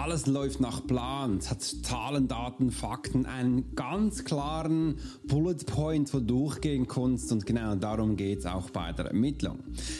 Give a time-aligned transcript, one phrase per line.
[0.00, 4.96] alles läuft nach Plan, es hat Zahlen, Daten, Fakten, einen ganz klaren
[5.28, 9.58] Bullet Point, wo du durchgehen kannst und genau darum geht es auch bei der Ermittlung.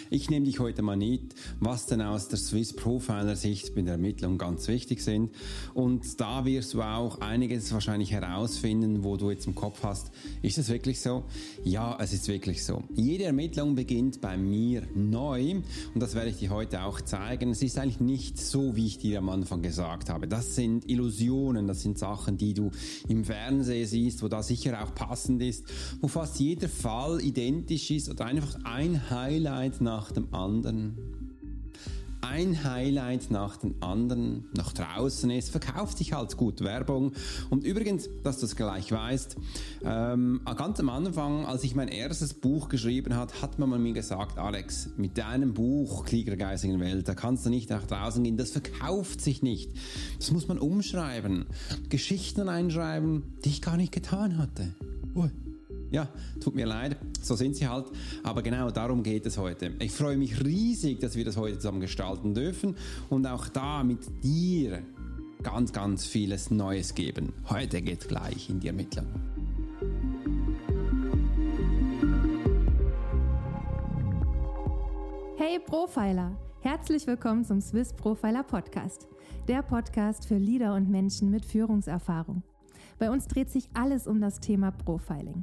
[0.09, 3.93] Ich nehme dich heute mal mit, was denn aus der Swiss Profiler Sicht bei der
[3.93, 5.33] Ermittlung ganz wichtig sind
[5.75, 10.57] und da wirst du auch einiges wahrscheinlich herausfinden, wo du jetzt im Kopf hast, ist
[10.57, 11.25] es wirklich so?
[11.63, 12.85] Ja, es ist wirklich so.
[12.95, 15.57] Jede Ermittlung beginnt bei mir neu
[15.95, 17.51] und das werde ich dir heute auch zeigen.
[17.51, 19.90] Es ist eigentlich nicht so, wie ich dir am Anfang gesagt habe.
[20.29, 22.71] Das sind Illusionen, das sind Sachen, die du
[23.09, 25.65] im Fernsehen siehst, wo da sicher auch passend ist,
[26.01, 31.20] wo fast jeder Fall identisch ist oder einfach ein Highlight nach dem anderen
[32.23, 37.13] ein Highlight nach dem anderen nach draußen ist, verkauft sich halt gut Werbung.
[37.49, 39.37] Und übrigens, dass du es gleich weißt,
[39.85, 44.39] ähm, ganz am Anfang, als ich mein erstes Buch geschrieben hat, hat man mir gesagt,
[44.39, 48.37] Alex, mit deinem Buch Krieger der geistigen Welt, da kannst du nicht nach draußen gehen,
[48.37, 49.71] das verkauft sich nicht.
[50.19, 51.47] Das muss man umschreiben.
[51.89, 54.75] Geschichten einschreiben, die ich gar nicht getan hatte.
[55.15, 55.31] Ui.
[55.91, 56.09] Ja,
[56.41, 57.87] tut mir leid, so sind sie halt.
[58.23, 59.73] Aber genau darum geht es heute.
[59.81, 62.77] Ich freue mich riesig, dass wir das heute zusammen gestalten dürfen
[63.09, 64.83] und auch da mit dir
[65.43, 67.33] ganz, ganz vieles Neues geben.
[67.49, 69.07] Heute geht gleich in die Ermittlung.
[75.37, 76.37] Hey Profiler!
[76.61, 79.09] Herzlich willkommen zum Swiss Profiler Podcast,
[79.49, 82.45] der Podcast für Leader und Menschen mit Führungserfahrung.
[83.01, 85.43] Bei uns dreht sich alles um das Thema Profiling.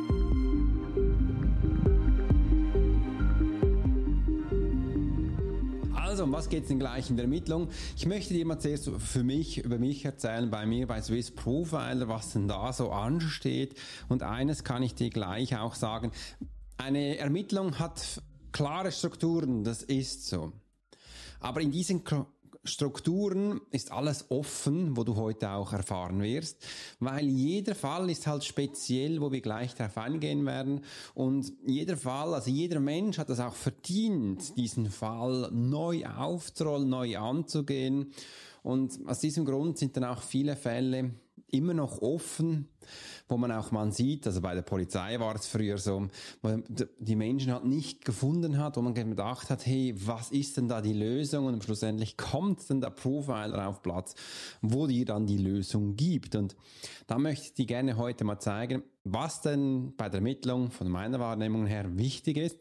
[6.11, 7.69] Also, um was geht es denn gleich in der Ermittlung?
[7.95, 12.09] Ich möchte dir mal zuerst für mich, über mich erzählen, bei mir bei Swiss Profiler,
[12.09, 13.75] was denn da so ansteht.
[14.09, 16.11] Und eines kann ich dir gleich auch sagen.
[16.75, 18.21] Eine Ermittlung hat
[18.51, 20.51] klare Strukturen, das ist so.
[21.39, 22.03] Aber in diesen
[22.63, 26.63] Strukturen ist alles offen, wo du heute auch erfahren wirst,
[26.99, 30.81] weil jeder Fall ist halt speziell, wo wir gleich darauf eingehen werden.
[31.15, 37.17] Und jeder Fall, also jeder Mensch hat es auch verdient, diesen Fall neu aufzurollen, neu
[37.17, 38.13] anzugehen.
[38.61, 41.15] Und aus diesem Grund sind dann auch viele Fälle
[41.51, 42.67] immer noch offen,
[43.27, 46.07] wo man auch mal sieht, also bei der Polizei war es früher so,
[46.41, 46.61] wo
[46.99, 50.81] die Menschen halt nicht gefunden hat, wo man gedacht hat, hey, was ist denn da
[50.81, 51.45] die Lösung?
[51.45, 54.15] Und schlussendlich kommt dann der Profiler auf Platz,
[54.61, 56.35] wo dir dann die Lösung gibt.
[56.35, 56.55] Und
[57.07, 61.19] da möchte ich dir gerne heute mal zeigen, was denn bei der Ermittlung von meiner
[61.19, 62.57] Wahrnehmung her wichtig ist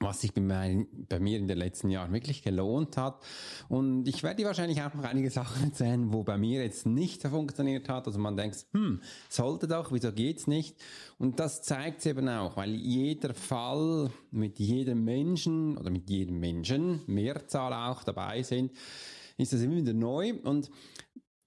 [0.00, 3.22] was sich bei, mein, bei, mir in den letzten Jahren wirklich gelohnt hat.
[3.68, 7.22] Und ich werde dir wahrscheinlich auch noch einige Sachen erzählen, wo bei mir jetzt nicht
[7.22, 8.06] funktioniert hat.
[8.06, 10.74] Also man denkt, hm, sollte doch, wieso geht's nicht?
[11.18, 16.40] Und das zeigt es eben auch, weil jeder Fall mit jedem Menschen oder mit jedem
[16.40, 18.72] Menschen, Mehrzahl auch dabei sind,
[19.36, 20.34] ist das immer wieder neu.
[20.42, 20.70] Und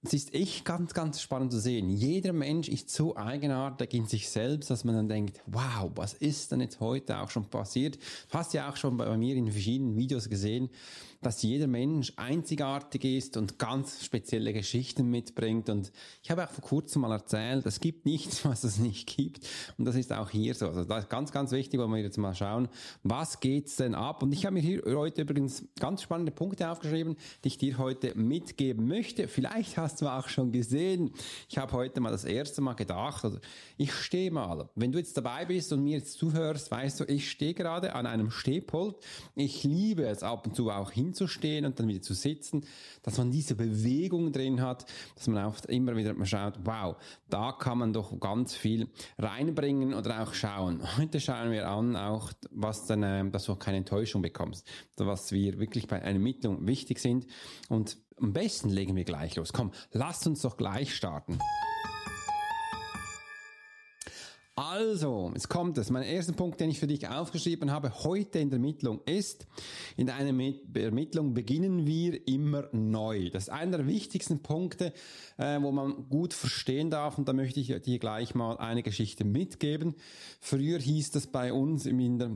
[0.06, 1.90] es ist echt ganz, ganz spannend zu sehen.
[1.90, 6.52] Jeder Mensch ist so eigenartig in sich selbst, dass man dann denkt, wow, was ist
[6.52, 7.98] denn jetzt heute auch schon passiert?
[8.30, 10.70] Du hast ja auch schon bei mir in verschiedenen Videos gesehen,
[11.24, 15.70] dass jeder Mensch einzigartig ist und ganz spezielle Geschichten mitbringt.
[15.70, 15.92] Und
[16.22, 19.48] ich habe auch vor kurzem mal erzählt, es gibt nichts, was es nicht gibt.
[19.78, 20.68] Und das ist auch hier so.
[20.68, 22.68] Also das ist ganz, ganz wichtig, wenn wir jetzt mal schauen,
[23.04, 24.22] was geht's denn ab?
[24.22, 28.16] Und ich habe mir hier heute übrigens ganz spannende Punkte aufgeschrieben, die ich dir heute
[28.16, 29.28] mitgeben möchte.
[29.28, 31.12] Vielleicht hast du auch schon gesehen.
[31.50, 33.38] Ich habe heute mal das erste Mal gedacht, also
[33.78, 34.70] ich stehe mal.
[34.76, 38.06] Wenn du jetzt dabei bist und mir jetzt zuhörst, weißt du, ich stehe gerade an
[38.06, 38.96] einem Stehpult.
[39.36, 42.66] Ich liebe es ab und zu auch hin hinzustehen und dann wieder zu sitzen,
[43.04, 44.86] dass man diese Bewegung drin hat,
[45.16, 46.96] dass man auch immer wieder schaut, wow,
[47.30, 48.88] da kann man doch ganz viel
[49.18, 50.82] reinbringen oder auch schauen.
[50.98, 54.68] Heute schauen wir an, auch was dann, äh, dass du auch keine Enttäuschung bekommst,
[54.98, 57.28] was wir wirklich bei einer Ermittlung wichtig sind
[57.70, 59.54] und am besten legen wir gleich los.
[59.54, 61.40] Komm, lasst uns doch gleich starten.
[64.56, 65.90] Also, jetzt kommt es.
[65.90, 69.48] Mein erster Punkt, den ich für dich aufgeschrieben habe, heute in der Ermittlung ist,
[69.98, 70.30] in einer
[70.76, 73.32] Ermittlung beginnen wir immer neu.
[73.32, 74.94] Das ist einer der wichtigsten Punkte,
[75.38, 79.24] äh, wo man gut verstehen darf und da möchte ich dir gleich mal eine Geschichte
[79.24, 79.96] mitgeben.
[80.40, 82.32] Früher hieß das bei uns in der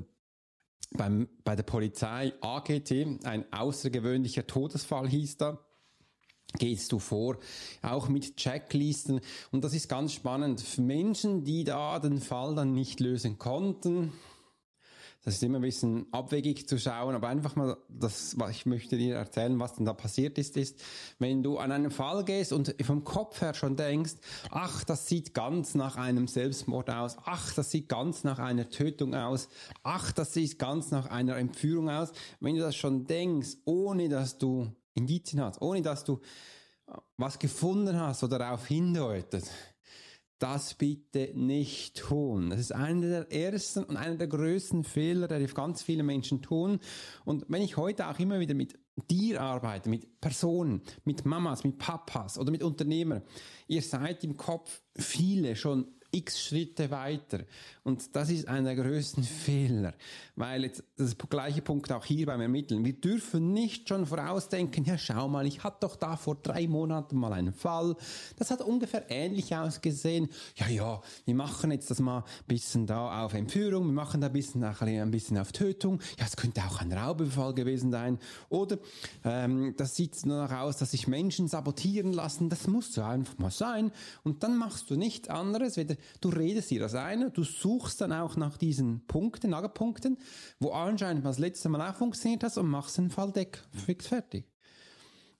[0.91, 5.66] beim, bei der Polizei AGT, ein außergewöhnlicher Todesfall hieß da
[6.57, 7.37] gehst du vor,
[7.81, 9.21] auch mit Checklisten.
[9.51, 10.61] Und das ist ganz spannend.
[10.61, 14.13] Für Menschen, die da den Fall dann nicht lösen konnten,
[15.27, 18.97] das ist immer ein bisschen abwegig zu schauen, aber einfach mal das, was ich möchte
[18.97, 20.81] dir erzählen, was denn da passiert ist, ist,
[21.19, 24.13] wenn du an einen Fall gehst und vom Kopf her schon denkst,
[24.51, 29.15] ach, das sieht ganz nach einem Selbstmord aus, ach, das sieht ganz nach einer Tötung
[29.15, 29.49] aus,
[29.83, 34.37] ach, das sieht ganz nach einer Entführung aus, wenn du das schon denkst, ohne dass
[34.37, 36.19] du Indizien hast, ohne dass du
[37.17, 39.45] was gefunden hast oder darauf hindeutet,
[40.39, 42.51] das bitte nicht tun.
[42.51, 46.79] Das ist einer der ersten und einer der größten Fehler, die ganz viele Menschen tun.
[47.25, 48.77] Und wenn ich heute auch immer wieder mit
[49.09, 53.23] dir arbeite, mit Personen, mit Mamas, mit Papas oder mit Unternehmern,
[53.67, 57.39] ihr seid im Kopf viele schon x Schritte weiter.
[57.83, 59.93] Und das ist einer der größten Fehler,
[60.35, 62.83] weil jetzt das gleiche Punkt auch hier beim Ermitteln.
[62.83, 67.17] Wir dürfen nicht schon vorausdenken, ja schau mal, ich hatte doch da vor drei Monaten
[67.17, 67.95] mal einen Fall,
[68.37, 70.29] das hat ungefähr ähnlich ausgesehen.
[70.55, 74.27] Ja, ja, wir machen jetzt das mal ein bisschen da auf Entführung, wir machen da
[74.27, 75.99] ein bisschen, ein bisschen auf Tötung.
[76.19, 78.19] Ja, es könnte auch ein Raubüberfall gewesen sein.
[78.49, 78.77] Oder
[79.23, 82.49] ähm, das sieht nur noch aus, dass sich Menschen sabotieren lassen.
[82.49, 83.91] Das muss so einfach mal sein.
[84.23, 88.13] Und dann machst du nichts anderes, weder du redest dir das ein, du suchst dann
[88.13, 90.17] auch nach diesen Punkten, Nagelpunkten,
[90.59, 94.45] wo anscheinend das letzte Mal auch funktioniert hat und machst den Fall deck, fix fertig.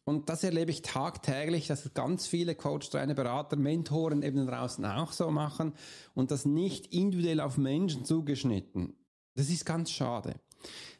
[0.08, 5.12] Und das erlebe ich tagtäglich, dass ganz viele Coach, Trainer, Berater, Mentoren eben draußen auch
[5.12, 5.74] so machen
[6.14, 8.96] und das nicht individuell auf Menschen zugeschnitten.
[9.36, 10.40] Das ist ganz schade.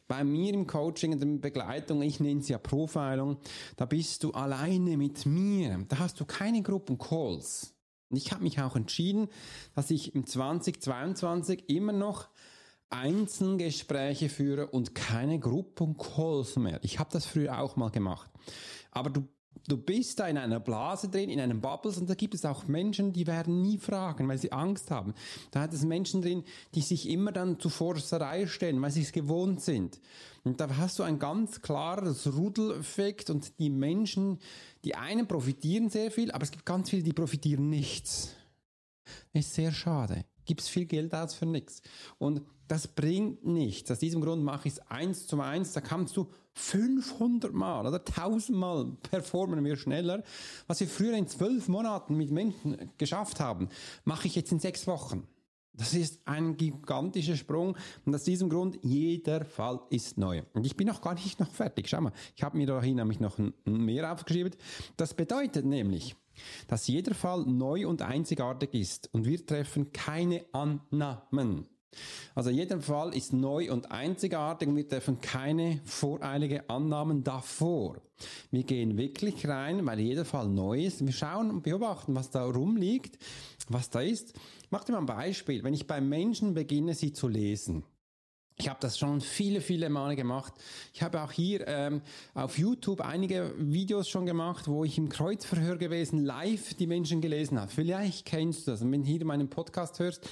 [0.08, 3.38] Bei mir im Coaching, in der Begleitung, ich nenne es ja Profilung,
[3.76, 5.84] da bist du alleine mit mir.
[5.88, 7.74] Da hast du keine Gruppencalls.
[8.10, 9.28] Ich habe mich auch entschieden,
[9.74, 12.28] dass ich im 2022 immer noch
[12.90, 16.80] Einzelgespräche führe und keine Gruppencalls mehr.
[16.82, 18.30] Ich habe das früher auch mal gemacht.
[18.90, 19.28] Aber du
[19.68, 22.66] du bist da in einer Blase drin, in einem Bubbles und da gibt es auch
[22.66, 25.14] Menschen, die werden nie fragen, weil sie Angst haben.
[25.50, 29.12] Da hat es Menschen drin, die sich immer dann zu Forsterei stellen, weil sie es
[29.12, 30.00] gewohnt sind.
[30.44, 34.38] Und da hast du ein ganz klares Rudeleffekt und die Menschen,
[34.84, 38.34] die einen profitieren sehr viel, aber es gibt ganz viele, die profitieren nichts.
[39.32, 40.24] Ist sehr schade.
[40.44, 41.82] Gibt es viel Geld aus für nichts.
[42.18, 43.90] Und das bringt nichts.
[43.90, 45.72] Aus diesem Grund mache ich es eins zu eins.
[45.72, 50.22] Da kannst du 500 Mal oder 1000 Mal performen wir schneller.
[50.66, 53.68] Was wir früher in zwölf Monaten mit Menschen geschafft haben,
[54.04, 55.26] mache ich jetzt in sechs Wochen.
[55.72, 60.42] Das ist ein gigantischer Sprung und aus diesem Grund, jeder Fall ist neu.
[60.52, 61.88] Und ich bin noch gar nicht noch fertig.
[61.88, 64.54] Schau mal, ich habe mir da dahin nämlich noch mehr aufgeschrieben.
[64.96, 66.16] Das bedeutet nämlich,
[66.66, 71.68] dass jeder Fall neu und einzigartig ist und wir treffen keine Annahmen.
[72.34, 77.96] Also jeder Fall ist neu und einzigartig und wir treffen keine voreilige Annahmen davor.
[78.50, 81.04] Wir gehen wirklich rein, weil jeder Fall neu ist.
[81.04, 83.18] Wir schauen und beobachten, was da rumliegt,
[83.68, 84.34] was da ist.
[84.62, 85.62] Ich mache dir mal ein Beispiel.
[85.64, 87.84] Wenn ich beim Menschen beginne, sie zu lesen,
[88.60, 90.52] ich habe das schon viele, viele Male gemacht.
[90.92, 92.02] Ich habe auch hier ähm,
[92.34, 97.60] auf YouTube einige Videos schon gemacht, wo ich im Kreuzverhör gewesen live die Menschen gelesen
[97.60, 97.70] habe.
[97.70, 98.82] Vielleicht kennst du das.
[98.82, 100.28] Und wenn du hier meinen Podcast hörst,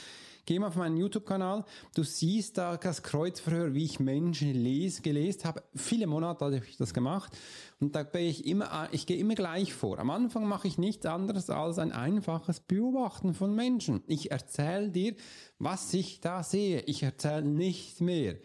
[0.47, 1.65] Geh mal auf meinen YouTube-Kanal.
[1.97, 5.65] Du siehst da das Kreuzverhör, wie ich Menschen lese, gelesen habe.
[5.75, 7.37] Viele Monate habe ich das gemacht.
[7.81, 9.99] Und da bin ich immer, ich gehe immer gleich vor.
[9.99, 14.05] Am Anfang mache ich nichts anderes als ein einfaches Beobachten von Menschen.
[14.07, 15.17] Ich erzähle dir,
[15.59, 16.81] was ich da sehe.
[16.83, 18.37] Ich erzähle nicht mehr.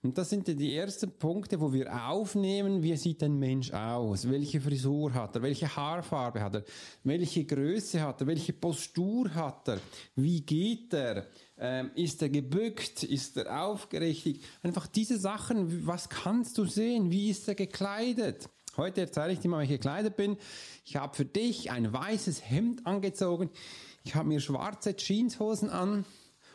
[0.00, 4.60] Und das sind die ersten Punkte, wo wir aufnehmen, wie sieht ein Mensch aus, welche
[4.60, 6.64] Frisur hat er, welche Haarfarbe hat er,
[7.02, 9.80] welche Größe hat er, welche Postur hat er,
[10.14, 11.26] wie geht er,
[11.60, 13.02] ähm, ist er gebückt?
[13.02, 14.40] Ist er aufgerichtet?
[14.62, 17.10] Einfach diese Sachen, was kannst du sehen?
[17.10, 18.48] Wie ist er gekleidet?
[18.76, 20.36] Heute erzähle ich dir mal, wie ich gekleidet bin.
[20.84, 23.50] Ich habe für dich ein weißes Hemd angezogen.
[24.04, 26.04] Ich habe mir schwarze Jeanshosen an.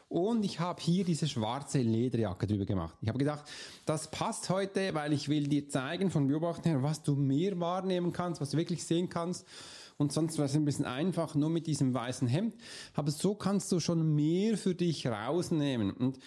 [0.07, 2.95] Und ich habe hier diese schwarze Lederjacke drüber gemacht.
[3.01, 3.45] Ich habe gedacht,
[3.87, 8.13] das passt heute, weil ich will dir zeigen von Beobachten her, was du mehr wahrnehmen
[8.13, 9.47] kannst, was du wirklich sehen kannst
[9.97, 12.55] und sonst wäre es ein bisschen einfach, nur mit diesem weißen Hemd.
[12.93, 15.91] Aber so kannst du schon mehr für dich rausnehmen.
[15.91, 16.19] Und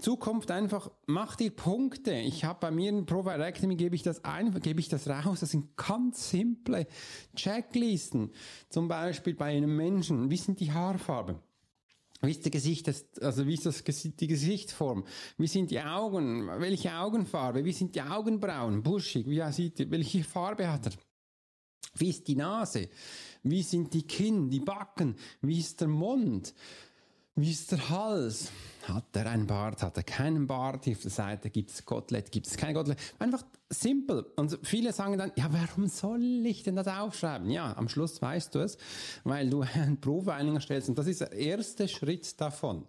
[0.00, 2.12] Zukunft einfach, mach dir Punkte.
[2.12, 5.40] Ich habe bei mir in Profile Academy gebe ich das ein, gebe ich das raus.
[5.40, 6.86] Das sind ganz simple
[7.36, 8.32] Checklisten.
[8.68, 11.36] Zum Beispiel bei einem Menschen, wie sind die Haarfarben?
[12.22, 12.90] Wie ist, die Gesicht,
[13.20, 15.04] also wie ist das, die Gesichtsform?
[15.36, 16.48] Wie sind die Augen?
[16.58, 17.64] Welche Augenfarbe?
[17.64, 18.82] Wie sind die Augenbrauen?
[18.82, 19.28] Buschig?
[19.28, 20.92] Wie sieht, welche Farbe hat er?
[21.94, 22.88] Wie ist die Nase?
[23.42, 25.16] Wie sind die Kinn, die Backen?
[25.40, 26.54] Wie ist der Mund?
[27.38, 28.50] Wie ist der Hals?
[28.84, 29.82] Hat er einen Bart?
[29.82, 30.88] Hat er keinen Bart?
[30.88, 32.98] Auf der Seite gibt es Kotelett, gibt es kein Kotelett?
[33.18, 34.24] Einfach simpel.
[34.36, 37.50] Und viele sagen dann, ja, warum soll ich denn das aufschreiben?
[37.50, 38.78] Ja, am Schluss weißt du es,
[39.24, 40.88] weil du einen Profiling erstellst.
[40.88, 42.86] Und das ist der erste Schritt davon.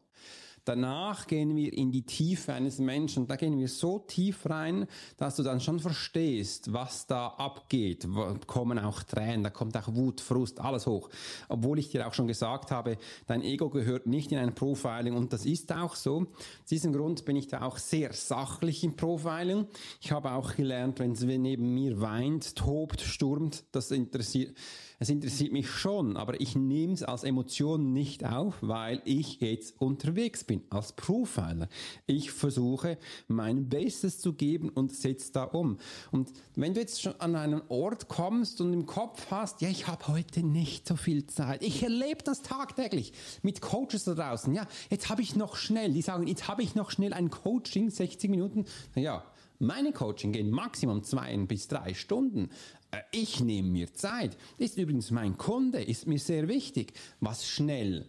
[0.67, 3.25] Danach gehen wir in die Tiefe eines Menschen.
[3.25, 8.03] Da gehen wir so tief rein, dass du dann schon verstehst, was da abgeht.
[8.03, 11.09] Da kommen auch Tränen, da kommt auch Wut, Frust, alles hoch.
[11.47, 12.97] Obwohl ich dir auch schon gesagt habe,
[13.27, 16.23] dein Ego gehört nicht in ein Profiling und das ist auch so.
[16.23, 19.67] Aus diesem Grund bin ich da auch sehr sachlich im Profiling.
[20.01, 24.53] Ich habe auch gelernt, wenn es neben mir weint, tobt, stürmt, das interessiert
[24.99, 29.79] es interessiert mich schon, aber ich nehme es als Emotion nicht auf, weil ich jetzt
[29.79, 31.67] unterwegs bin als Profiler.
[32.07, 35.77] Ich versuche mein Bestes zu geben und setze da um.
[36.11, 39.85] Und wenn du jetzt schon an einen Ort kommst und im Kopf hast, ja, ich
[39.87, 41.61] habe heute nicht so viel Zeit.
[41.61, 43.13] Ich erlebe das tagtäglich
[43.43, 44.51] mit Coaches da draußen.
[44.55, 47.91] Ja, jetzt habe ich noch schnell, die sagen, jetzt habe ich noch schnell ein Coaching,
[47.91, 48.65] 60 Minuten.
[48.95, 49.23] Ja,
[49.59, 52.49] meine Coaching gehen maximum zwei bis drei Stunden.
[52.91, 54.37] Äh, ich nehme mir Zeit.
[54.57, 56.93] Ist übrigens mein Kunde, ist mir sehr wichtig.
[57.19, 58.07] Was schnell.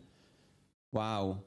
[0.93, 1.38] Wow.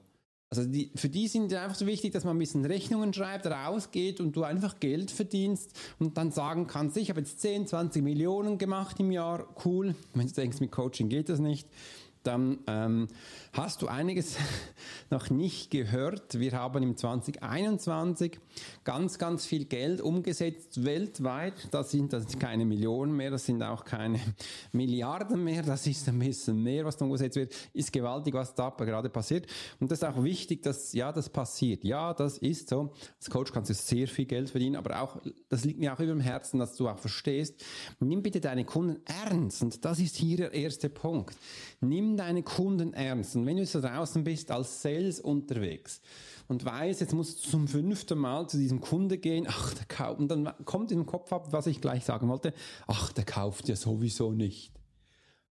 [0.53, 4.20] Also die, für die sind einfach so wichtig, dass man ein bisschen Rechnungen schreibt, rausgeht
[4.20, 8.58] und du einfach Geld verdienst und dann sagen kannst, ich habe jetzt 10, 20 Millionen
[8.58, 9.96] gemacht im Jahr, cool.
[10.13, 11.70] Wenn du denkst, mit Coaching geht das nicht,
[12.24, 13.08] dann ähm,
[13.54, 14.38] hast du einiges
[15.10, 16.40] noch nicht gehört.
[16.40, 18.40] Wir haben im 2021
[18.84, 21.54] ganz, ganz viel Geld umgesetzt weltweit.
[21.72, 24.20] Das sind, das sind keine Millionen mehr, das sind auch keine
[24.72, 27.54] Milliarden mehr, das ist ein bisschen mehr, was umgesetzt wird.
[27.74, 29.48] Ist gewaltig, was da gerade passiert.
[29.80, 31.84] Und das ist auch wichtig, dass, ja, das passiert.
[31.84, 32.94] Ja, das ist so.
[33.18, 35.18] Als Coach kannst du sehr viel Geld verdienen, aber auch,
[35.50, 37.63] das liegt mir auch über dem Herzen, dass du auch verstehst,
[38.00, 39.62] nimm bitte deine Kunden ernst.
[39.62, 41.36] Und das ist hier der erste Punkt.
[41.83, 43.35] Nimm deine Kunden ernst.
[43.35, 46.00] Und wenn du so draußen bist als Sales unterwegs
[46.47, 50.19] und weißt, jetzt musst du zum fünften Mal zu diesem Kunde gehen, ach, der kauft,
[50.19, 52.53] und dann kommt den Kopf ab, was ich gleich sagen wollte,
[52.85, 54.71] ach, der kauft ja sowieso nicht.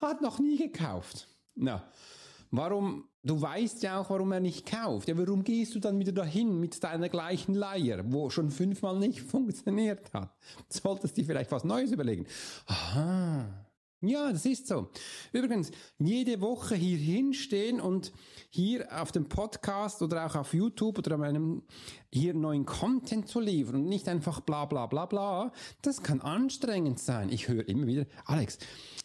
[0.01, 1.27] Hat noch nie gekauft.
[1.57, 1.83] Na,
[2.53, 5.09] warum, du weißt ja auch, warum er nicht kauft.
[5.09, 9.21] Ja, warum gehst du dann wieder dahin mit deiner gleichen Leier, wo schon fünfmal nicht
[9.33, 10.33] funktioniert hat?
[10.69, 12.27] Solltest du dir vielleicht was Neues überlegen.
[12.67, 13.67] Aha.
[14.03, 14.89] Ja, das ist so.
[15.33, 18.13] Übrigens, jede Woche hier hinstehen und
[18.49, 21.63] hier auf dem Podcast oder auch auf YouTube oder auf einem
[22.13, 25.53] hier neuen Content zu liefern und nicht einfach bla bla bla bla,
[25.83, 27.31] das kann anstrengend sein.
[27.31, 28.59] Ich höre immer wieder, Alex,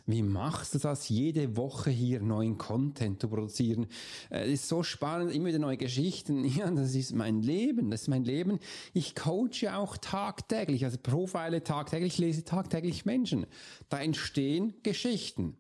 [0.08, 3.88] wie machst du das, jede Woche hier neuen Content zu produzieren?
[4.30, 6.44] Es äh, ist so spannend, immer wieder neue Geschichten.
[6.56, 8.60] Ja, das ist mein Leben, das ist mein Leben.
[8.94, 13.46] Ich coache auch tagtäglich, also profile tagtäglich, lese tagtäglich Menschen.
[13.90, 15.58] Da entstehen Geschichten.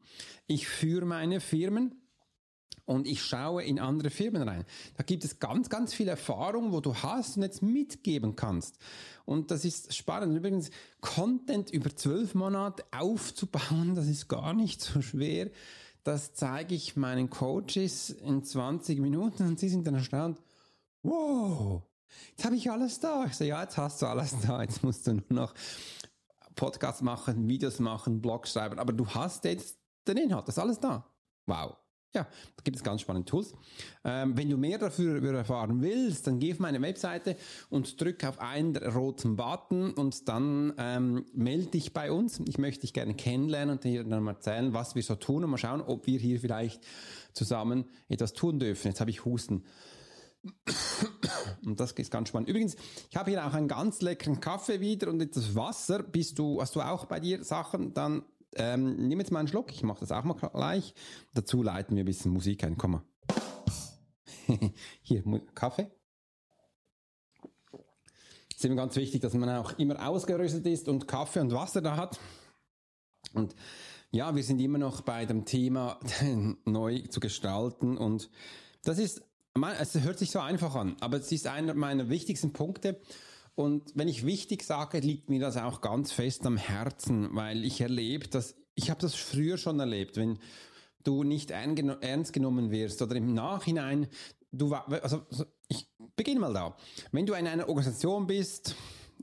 [0.47, 1.95] Ich führe meine Firmen
[2.85, 4.63] und ich schaue in andere Firmen rein.
[4.95, 8.77] Da gibt es ganz, ganz viel Erfahrung, wo du hast und jetzt mitgeben kannst.
[9.25, 10.37] Und das ist spannend.
[10.37, 10.69] Übrigens,
[11.01, 15.49] Content über zwölf Monate aufzubauen, das ist gar nicht so schwer.
[16.03, 20.39] Das zeige ich meinen Coaches in 20 Minuten und sie sind dann erstaunt.
[21.01, 21.81] Wow,
[22.29, 23.25] jetzt habe ich alles da.
[23.25, 24.61] Ich sage, ja, jetzt hast du alles da.
[24.61, 25.53] Jetzt musst du nur noch
[26.55, 28.77] Podcasts machen, Videos machen, Blogs schreiben.
[28.77, 31.05] Aber du hast jetzt den Inhalt, das ist alles da.
[31.47, 31.75] Wow.
[32.15, 33.53] Ja, da gibt es ganz spannende Tools.
[34.05, 37.35] Ähm, wenn du mehr dafür erfahren willst, dann geh auf meine Webseite
[37.69, 42.39] und drück auf einen roten Button und dann ähm, melde dich bei uns.
[42.47, 45.49] Ich möchte dich gerne kennenlernen und dir dann mal erzählen, was wir so tun und
[45.49, 46.81] mal schauen, ob wir hier vielleicht
[47.33, 48.87] zusammen etwas tun dürfen.
[48.87, 49.65] Jetzt habe ich Husten.
[51.65, 52.47] Und das ist ganz spannend.
[52.47, 52.75] Übrigens,
[53.09, 56.03] ich habe hier auch einen ganz leckeren Kaffee wieder und etwas Wasser.
[56.03, 57.93] Bist du, hast du auch bei dir Sachen?
[57.93, 58.23] Dann
[58.55, 60.93] ähm, nimm jetzt mal einen Schluck, ich mache das auch mal gleich.
[61.33, 62.77] Dazu leiten wir ein bisschen Musik ein.
[62.77, 63.03] Komm mal.
[65.01, 65.91] Hier, Kaffee.
[68.49, 71.81] Es ist immer ganz wichtig, dass man auch immer ausgerüstet ist und Kaffee und Wasser
[71.81, 72.19] da hat.
[73.33, 73.55] Und
[74.11, 75.99] ja, wir sind immer noch bei dem Thema
[76.65, 78.29] neu zu gestalten und
[78.83, 79.23] das ist,
[79.79, 83.01] es hört sich so einfach an, aber es ist einer meiner wichtigsten Punkte
[83.55, 87.81] und wenn ich wichtig sage, liegt mir das auch ganz fest am Herzen, weil ich
[87.81, 90.39] erlebe, dass ich habe das früher schon erlebt, wenn
[91.03, 94.07] du nicht ernst genommen wirst oder im Nachhinein
[94.51, 95.23] du also
[95.67, 96.75] ich beginne mal da.
[97.11, 98.75] Wenn du in einer Organisation bist,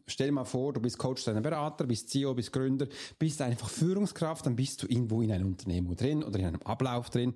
[0.07, 2.87] stell dir mal vor, du bist Coach, deiner Berater, bist CEO, bist Gründer,
[3.19, 7.11] bist einfach Führungskraft, dann bist du irgendwo in einem Unternehmen drin oder in einem Ablauf
[7.11, 7.35] drin.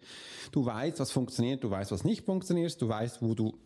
[0.53, 3.57] Du weißt, was funktioniert, du weißt, was nicht funktioniert, du weißt, wo du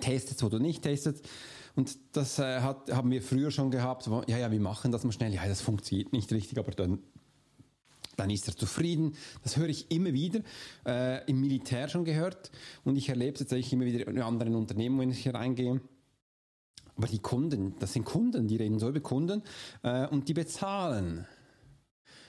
[0.00, 1.26] testest, wo du nicht testest.
[1.76, 4.10] Und das äh, hat, haben wir früher schon gehabt.
[4.10, 5.32] Wo, ja, ja, wir machen das mal schnell.
[5.32, 6.98] Ja, das funktioniert nicht richtig, aber dann
[8.16, 9.14] dann ist er zufrieden.
[9.42, 10.40] Das höre ich immer wieder,
[10.86, 12.50] äh, im Militär schon gehört
[12.82, 15.82] und ich erlebe es tatsächlich immer wieder in anderen Unternehmen, wenn ich hier reingehe.
[16.96, 19.42] Aber die Kunden, das sind Kunden, die reden so über Kunden
[19.82, 21.26] äh, und die bezahlen.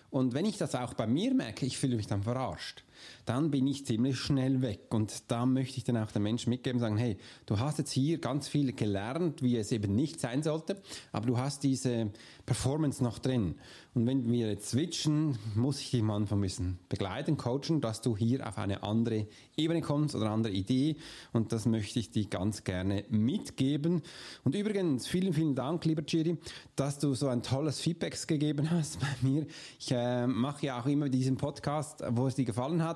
[0.09, 2.83] Und wenn ich das auch bei mir merke, ich fühle mich dann verarscht
[3.25, 4.93] dann bin ich ziemlich schnell weg.
[4.93, 8.19] Und da möchte ich dann auch den Menschen mitgeben, sagen, hey, du hast jetzt hier
[8.19, 12.11] ganz viel gelernt, wie es eben nicht sein sollte, aber du hast diese
[12.45, 13.55] Performance noch drin.
[13.93, 18.15] Und wenn wir jetzt switchen, muss ich dich am ein bisschen begleiten, coachen, dass du
[18.15, 20.97] hier auf eine andere Ebene kommst oder eine andere Idee.
[21.33, 24.03] Und das möchte ich dir ganz gerne mitgeben.
[24.43, 26.37] Und übrigens, vielen, vielen Dank, lieber Chiri,
[26.75, 29.47] dass du so ein tolles Feedback gegeben hast bei mir.
[29.79, 32.86] Ich äh, mache ja auch immer diesen Podcast, wo es dir gefallen hat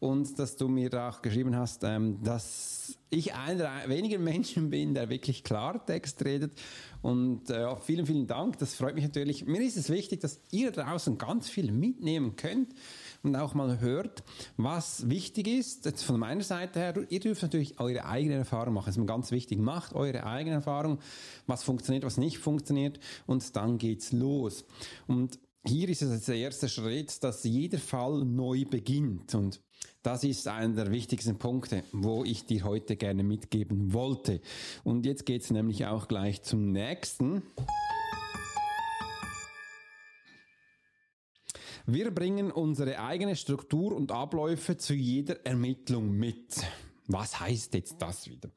[0.00, 4.94] und dass du mir auch geschrieben hast, ähm, dass ich einer der wenigen Menschen bin,
[4.94, 6.52] der wirklich Klartext redet.
[7.02, 8.58] Und äh, vielen, vielen Dank.
[8.58, 9.46] Das freut mich natürlich.
[9.46, 12.74] Mir ist es wichtig, dass ihr draußen ganz viel mitnehmen könnt
[13.22, 14.24] und auch mal hört,
[14.56, 15.84] was wichtig ist.
[15.84, 18.86] Jetzt von meiner Seite her, ihr dürft natürlich eure eigene Erfahrung machen.
[18.86, 19.58] Das ist mir ganz wichtig.
[19.58, 20.98] Macht eure eigene Erfahrung,
[21.46, 24.64] was funktioniert, was nicht funktioniert und dann geht's los.
[25.06, 25.38] Und
[25.68, 29.60] hier ist es der erste Schritt, dass jeder Fall neu beginnt und
[30.02, 34.40] das ist einer der wichtigsten Punkte, wo ich dir heute gerne mitgeben wollte.
[34.84, 37.42] Und jetzt geht es nämlich auch gleich zum nächsten.
[41.86, 46.64] Wir bringen unsere eigene Struktur und Abläufe zu jeder Ermittlung mit.
[47.08, 48.50] Was heißt jetzt das wieder?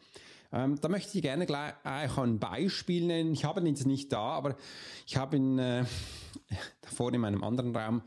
[0.52, 3.34] Ähm, da möchte ich gerne gleich auch ein Beispiel nennen.
[3.34, 4.56] Ich habe ihn jetzt nicht da, aber
[5.06, 5.86] ich habe ihn äh,
[6.82, 8.02] davor in meinem anderen Raum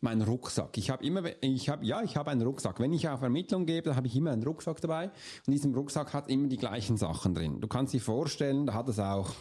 [0.00, 0.78] meinen Rucksack.
[0.78, 2.80] Ich habe immer, ich habe, ja, ich habe einen Rucksack.
[2.80, 5.10] Wenn ich auf Ermittlung gebe, dann habe ich immer einen Rucksack dabei
[5.46, 7.60] und diesem Rucksack hat immer die gleichen Sachen drin.
[7.60, 9.34] Du kannst dir vorstellen, da hat es auch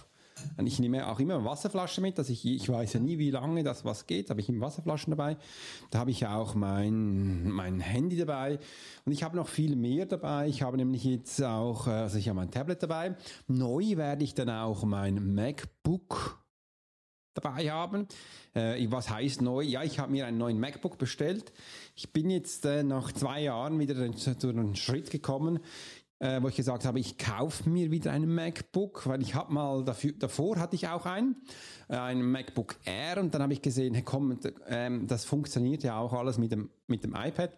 [0.63, 3.63] ich nehme auch immer eine Wasserflasche mit, dass ich, ich weiß ja nie, wie lange
[3.63, 5.37] das was geht, habe ich immer Wasserflaschen dabei.
[5.89, 8.59] Da habe ich auch mein, mein Handy dabei
[9.05, 10.47] und ich habe noch viel mehr dabei.
[10.47, 13.15] Ich habe nämlich jetzt auch, äh, also ich habe mein Tablet dabei.
[13.47, 16.39] Neu werde ich dann auch mein MacBook
[17.33, 18.07] dabei haben.
[18.53, 19.61] Äh, was heißt neu?
[19.61, 21.51] Ja, ich habe mir einen neuen MacBook bestellt.
[21.95, 25.59] Ich bin jetzt äh, nach zwei Jahren wieder zu einem Schritt gekommen,
[26.19, 29.83] äh, wo ich gesagt habe, ich kaufe mir wieder einen MacBook, weil ich habe mal
[29.83, 31.35] dafür, davor hatte ich auch einen,
[31.87, 35.97] äh, einen MacBook Air und dann habe ich gesehen, hey komm, ähm, das funktioniert ja
[35.97, 37.51] auch alles mit dem, mit dem iPad.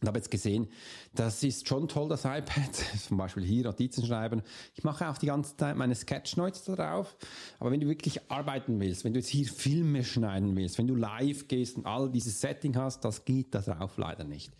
[0.00, 0.68] Und habe jetzt gesehen,
[1.14, 2.74] das ist schon toll, das iPad.
[3.06, 4.42] Zum Beispiel hier Notizen schreiben.
[4.74, 7.16] Ich mache auch die ganze Zeit meine Sketchnotes darauf.
[7.58, 10.94] Aber wenn du wirklich arbeiten willst, wenn du jetzt hier Filme schneiden willst, wenn du
[10.94, 14.50] live gehst und all dieses Setting hast, das geht darauf leider nicht.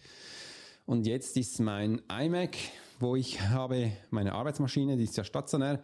[0.85, 2.57] Und jetzt ist mein iMac,
[3.01, 5.83] wo ich habe meine Arbeitsmaschine, die ist ja stationär,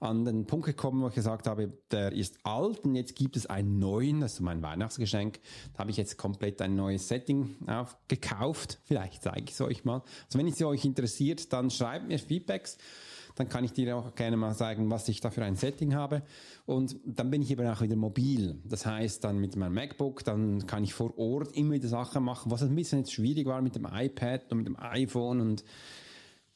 [0.00, 3.46] an den Punkt gekommen, wo ich gesagt habe, der ist alt und jetzt gibt es
[3.46, 5.40] einen neuen, das ist mein Weihnachtsgeschenk.
[5.72, 7.56] Da habe ich jetzt komplett ein neues Setting
[8.08, 8.80] gekauft.
[8.84, 10.02] Vielleicht zeige ich es euch mal.
[10.26, 12.76] Also wenn es euch interessiert, dann schreibt mir Feedbacks.
[13.36, 16.22] Dann kann ich dir auch gerne mal sagen, was ich da für ein Setting habe.
[16.66, 18.60] Und dann bin ich eben auch wieder mobil.
[18.64, 22.52] Das heißt, dann mit meinem MacBook, dann kann ich vor Ort immer wieder Sachen machen,
[22.52, 25.64] was ein bisschen jetzt schwierig war mit dem iPad und mit dem iPhone und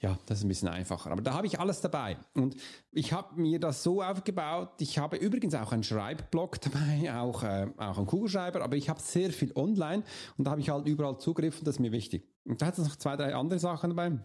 [0.01, 1.11] ja, das ist ein bisschen einfacher.
[1.11, 2.19] Aber da habe ich alles dabei.
[2.35, 2.57] Und
[2.93, 4.81] ich habe mir das so aufgebaut.
[4.81, 9.01] Ich habe übrigens auch einen Schreibblock dabei, auch, äh, auch einen Kugelschreiber, aber ich habe
[9.01, 10.05] sehr viel online
[10.37, 12.29] und da habe ich halt überall Zugriff und das ist mir wichtig.
[12.45, 14.19] Und da hat es noch zwei, drei andere Sachen dabei.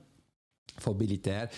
[0.77, 1.49] Vom Militär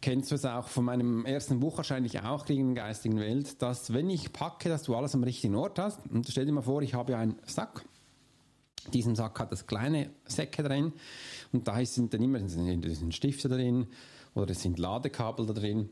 [0.00, 3.62] kennst du es auch von meinem ersten Buch wahrscheinlich auch, Kriegen in der geistigen Welt,
[3.62, 6.06] dass wenn ich packe, dass du alles am richtigen Ort hast.
[6.10, 7.86] Und stell dir mal vor, ich habe ja einen Sack.
[8.92, 10.92] Diesen Sack hat das kleine Säcke drin
[11.52, 13.86] und da sind dann immer sind Stifte drin
[14.34, 15.88] oder es sind Ladekabel da drin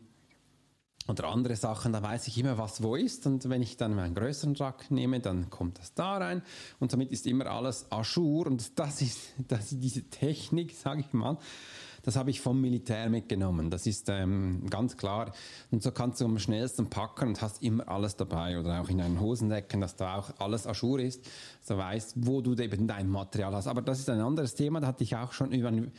[1.08, 3.26] oder andere Sachen, da weiß ich immer, was wo ist.
[3.26, 6.42] Und wenn ich dann meinen größeren Truck nehme, dann kommt das da rein.
[6.78, 8.46] Und somit ist immer alles Ajour.
[8.46, 11.38] Und das ist, das ist diese Technik, sage ich mal.
[12.02, 13.70] Das habe ich vom Militär mitgenommen.
[13.70, 15.32] Das ist ähm, ganz klar.
[15.70, 18.58] Und so kannst du am schnellsten packen und hast immer alles dabei.
[18.58, 21.24] Oder auch in deinen Hosendecken, dass da auch alles Ajour ist.
[21.62, 23.68] So weißt, wo du eben dein Material hast.
[23.68, 24.80] Aber das ist ein anderes Thema.
[24.80, 25.92] Da hatte ich auch schon über ein,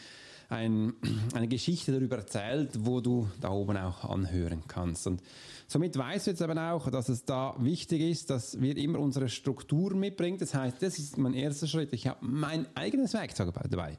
[0.50, 0.94] ein,
[1.34, 5.08] eine Geschichte darüber erzählt, wo du da oben auch anhören kannst.
[5.08, 5.22] Und
[5.68, 9.30] somit weißt du jetzt aber auch, dass es da wichtig ist, dass wir immer unsere
[9.30, 10.38] Struktur mitbringen.
[10.38, 11.94] Das heißt, das ist mein erster Schritt.
[11.94, 13.98] Ich habe mein eigenes Werkzeug dabei.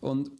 [0.00, 0.30] Und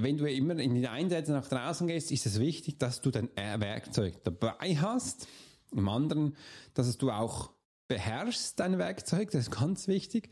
[0.00, 3.30] wenn du immer in die Einsätze nach draußen gehst, ist es wichtig, dass du dein
[3.36, 5.28] Werkzeug dabei hast.
[5.72, 6.36] Im anderen,
[6.74, 7.50] dass du auch
[7.88, 10.28] beherrschst dein Werkzeug, das ist ganz wichtig.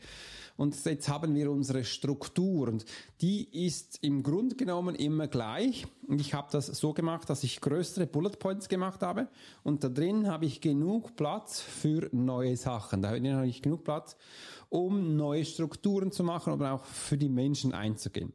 [0.57, 2.85] Und jetzt haben wir unsere Struktur und
[3.21, 5.85] die ist im Grunde genommen immer gleich.
[6.07, 9.27] Und ich habe das so gemacht, dass ich größere Bullet Points gemacht habe
[9.63, 13.01] und da drin habe ich genug Platz für neue Sachen.
[13.01, 14.15] Da habe ich genug Platz,
[14.69, 18.33] um neue Strukturen zu machen, aber auch für die Menschen einzugehen.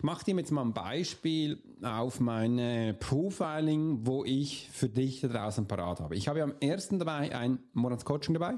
[0.00, 5.28] Ich mache dir jetzt mal ein Beispiel auf meine Profiling, wo ich für dich da
[5.28, 6.16] draußen parat habe.
[6.16, 8.54] Ich habe am ersten dabei ein Monatscoaching dabei.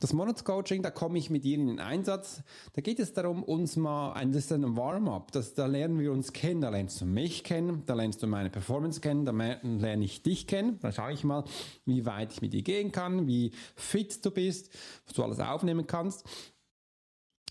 [0.00, 2.42] Das Monatscoaching, da komme ich mit dir in den Einsatz.
[2.72, 6.32] Da geht es darum, uns mal, ein, das ist ein Warm-up, da lernen wir uns
[6.32, 10.22] kennen, da lernst du mich kennen, da lernst du meine Performance kennen, da lerne ich
[10.22, 11.44] dich kennen, da schaue ich mal,
[11.84, 14.70] wie weit ich mit dir gehen kann, wie fit du bist,
[15.04, 16.24] was du alles aufnehmen kannst.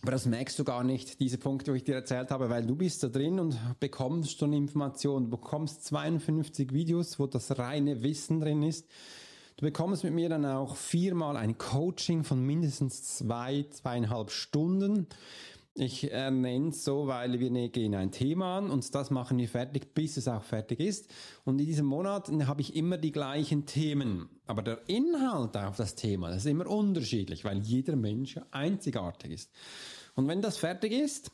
[0.03, 2.75] Aber das merkst du gar nicht, diese Punkte, die ich dir erzählt habe, weil du
[2.75, 5.25] bist da drin und bekommst schon Informationen.
[5.25, 8.87] Du bekommst 52 Videos, wo das reine Wissen drin ist.
[9.57, 15.07] Du bekommst mit mir dann auch viermal ein Coaching von mindestens zwei, zweieinhalb Stunden.
[15.79, 19.47] Ich nenne es so, weil wir ne, gehen ein Thema an und das machen wir
[19.47, 21.07] fertig, bis es auch fertig ist.
[21.45, 24.27] Und in diesem Monat habe ich immer die gleichen Themen.
[24.47, 29.51] Aber der Inhalt auf das Thema, das ist immer unterschiedlich, weil jeder Mensch einzigartig ist.
[30.15, 31.29] Und wenn das fertig ist,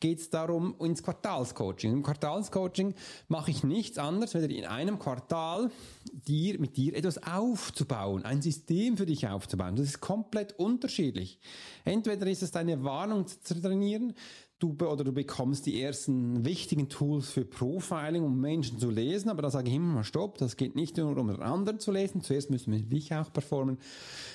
[0.00, 1.92] geht es darum ins Quartalscoaching.
[1.92, 2.94] Im Quartalscoaching
[3.28, 5.70] mache ich nichts anderes, weder in einem Quartal
[6.12, 9.76] dir, mit dir etwas aufzubauen, ein System für dich aufzubauen.
[9.76, 11.38] Das ist komplett unterschiedlich.
[11.84, 14.14] Entweder ist es deine Warnung zu trainieren,
[14.58, 19.42] du, oder du bekommst die ersten wichtigen Tools für Profiling, um Menschen zu lesen, aber
[19.42, 22.50] da sage ich immer mal Stopp, das geht nicht nur um anderen zu lesen, zuerst
[22.50, 23.78] müssen wir dich auch performen,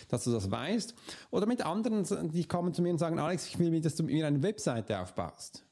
[0.10, 0.94] dass du das weißt.
[1.32, 4.28] Oder mit anderen, die kommen zu mir und sagen, Alex, ich will, dass du mir
[4.28, 5.66] eine Webseite aufbaust.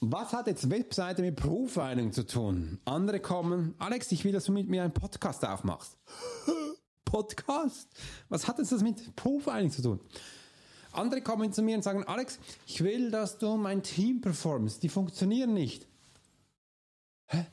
[0.00, 2.78] Was hat jetzt Webseite mit Profiling zu tun?
[2.84, 5.96] Andere kommen, Alex, ich will, dass du mit mir einen Podcast aufmachst.
[7.06, 7.88] Podcast?
[8.28, 10.00] Was hat jetzt das mit Profiling zu tun?
[10.96, 14.82] Andere kommen zu mir und sagen, Alex, ich will, dass du mein Team performst.
[14.82, 15.86] Die funktionieren nicht.
[17.26, 17.46] Hä?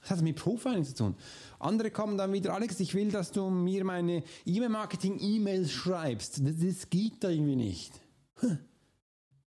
[0.00, 1.14] Was hat das mit Profiling zu tun?
[1.60, 6.44] Andere kommen dann wieder, Alex, ich will, dass du mir meine E-Mail-Marketing-E-Mails schreibst.
[6.44, 7.92] Das, das, geht da irgendwie nicht.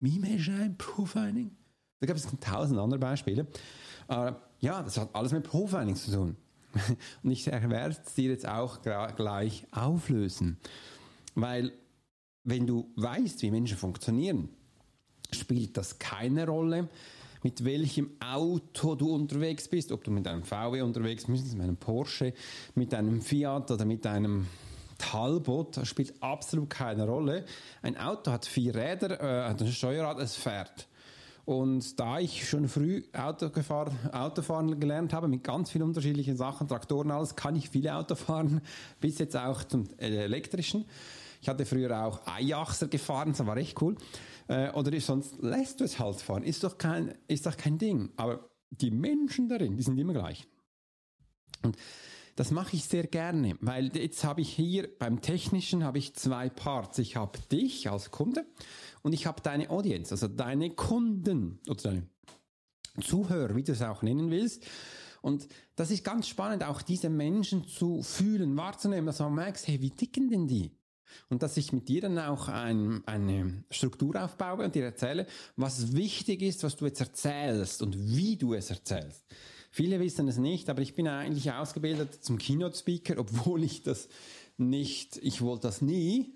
[0.01, 1.51] E-Mail schreiben, Profiling?
[1.99, 3.45] Da gab es tausend andere Beispiele.
[4.07, 6.35] Äh, ja, das hat alles mit Profiling zu tun.
[7.23, 10.57] Und ich werde es dir jetzt auch gleich auflösen.
[11.35, 11.73] Weil
[12.49, 14.49] wenn du weißt, wie Menschen funktionieren,
[15.31, 16.89] spielt das keine Rolle,
[17.43, 21.77] mit welchem Auto du unterwegs bist, ob du mit einem VW unterwegs bist, mit einem
[21.77, 22.33] Porsche,
[22.75, 24.47] mit einem Fiat oder mit einem
[24.97, 27.45] Talbot, das spielt absolut keine Rolle.
[27.81, 30.87] Ein Auto hat vier Räder, äh, hat ein Steuerrad, es fährt.
[31.45, 36.67] Und da ich schon früh Auto gefahren, Autofahren gelernt habe, mit ganz vielen unterschiedlichen Sachen,
[36.67, 38.61] Traktoren, alles, kann ich viele Auto fahren,
[38.99, 40.85] bis jetzt auch zum elektrischen.
[41.41, 43.95] Ich hatte früher auch Eiachser gefahren, das war echt cool.
[44.47, 46.43] Äh, oder sonst lässt du es halt fahren.
[46.43, 48.11] Ist doch kein, ist doch kein Ding.
[48.17, 50.47] Aber die Menschen darin, die sind immer gleich.
[51.63, 51.77] Und
[52.35, 56.49] das mache ich sehr gerne, weil jetzt habe ich hier beim Technischen habe ich zwei
[56.49, 56.97] Parts.
[56.99, 58.45] Ich habe dich als Kunde
[59.01, 62.07] und ich habe deine Audience, also deine Kunden oder deine
[63.01, 64.65] Zuhörer, wie du es auch nennen willst.
[65.21, 69.81] Und das ist ganz spannend, auch diese Menschen zu fühlen, wahrzunehmen, dass man merkt, hey,
[69.81, 70.71] wie ticken denn die?
[71.29, 75.93] Und dass ich mit dir dann auch ein, eine Struktur aufbaue und dir erzähle, was
[75.93, 79.25] wichtig ist, was du jetzt erzählst und wie du es erzählst.
[79.71, 84.09] Viele wissen es nicht, aber ich bin eigentlich ausgebildet zum Keynote Speaker, obwohl ich das
[84.59, 86.33] nicht, ich wollte das nie.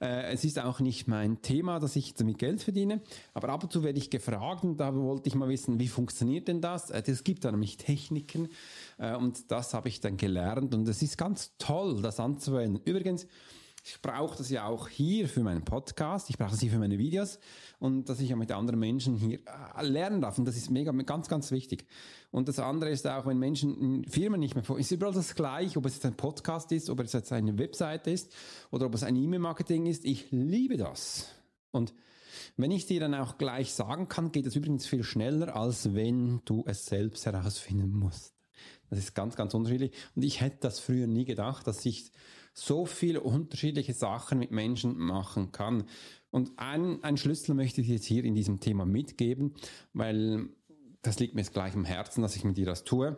[0.00, 3.02] Äh, es ist auch nicht mein Thema, dass ich damit Geld verdiene.
[3.34, 6.48] Aber ab und zu werde ich gefragt und da wollte ich mal wissen, wie funktioniert
[6.48, 6.90] denn das?
[6.90, 8.48] Äh, es gibt da nämlich Techniken
[8.98, 12.80] äh, und das habe ich dann gelernt und es ist ganz toll, das anzuwenden.
[12.84, 13.26] Übrigens,
[13.82, 16.98] ich brauche das ja auch hier für meinen Podcast, ich brauche das hier für meine
[16.98, 17.38] Videos
[17.78, 19.38] und dass ich ja mit anderen Menschen hier
[19.76, 20.38] äh, lernen darf.
[20.38, 21.86] Und das ist mega, ganz, ganz wichtig.
[22.30, 25.34] Und das andere ist auch, wenn Menschen in Firmen nicht mehr vor, ist überall das
[25.34, 28.32] gleich, ob es jetzt ein Podcast ist, ob es jetzt eine Webseite ist
[28.70, 30.04] oder ob es ein E-Mail-Marketing ist.
[30.04, 31.28] Ich liebe das.
[31.70, 31.94] Und
[32.56, 36.42] wenn ich dir dann auch gleich sagen kann, geht es übrigens viel schneller, als wenn
[36.44, 38.34] du es selbst herausfinden musst.
[38.90, 39.92] Das ist ganz, ganz unterschiedlich.
[40.14, 42.10] Und ich hätte das früher nie gedacht, dass ich
[42.52, 45.84] so viele unterschiedliche Sachen mit Menschen machen kann.
[46.30, 49.54] Und ein, ein Schlüssel möchte ich jetzt hier in diesem Thema mitgeben,
[49.92, 50.48] weil
[51.02, 53.16] das liegt mir jetzt gleich am Herzen, dass ich mit dir das tue.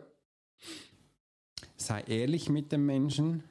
[1.75, 3.43] Sei ehrlich mit dem Menschen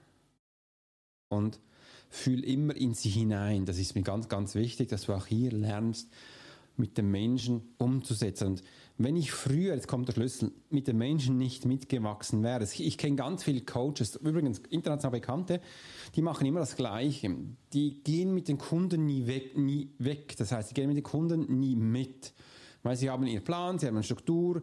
[1.29, 1.61] und
[2.09, 3.65] fühl immer in sie hinein.
[3.65, 6.11] Das ist mir ganz, ganz wichtig, dass du auch hier lernst,
[6.77, 8.49] mit dem Menschen umzusetzen.
[8.49, 8.63] Und
[9.05, 12.63] wenn ich früher, jetzt kommt der Schlüssel, mit den Menschen nicht mitgewachsen wäre.
[12.65, 15.61] Ich, kenne ganz viele Coaches, übrigens international Bekannte,
[16.15, 17.35] die machen immer das Gleiche.
[17.73, 20.37] Die gehen mit den Kunden nie weg, nie weg.
[20.37, 22.33] Das heißt, sie gehen mit den Kunden nie mit.
[22.83, 24.61] Weil sie haben ihren Plan, sie haben eine Struktur,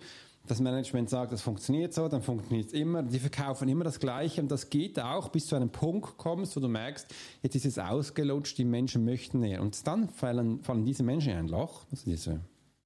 [0.49, 3.03] das Management sagt, das funktioniert so, dann funktioniert es immer.
[3.03, 6.59] Die verkaufen immer das Gleiche und das geht auch, bis zu einem Punkt kommst, wo
[6.59, 7.07] du merkst,
[7.43, 9.61] jetzt ist es ausgelutscht, die Menschen möchten näher.
[9.61, 12.41] Und dann fallen, fallen diese Menschen in ein Loch, also diese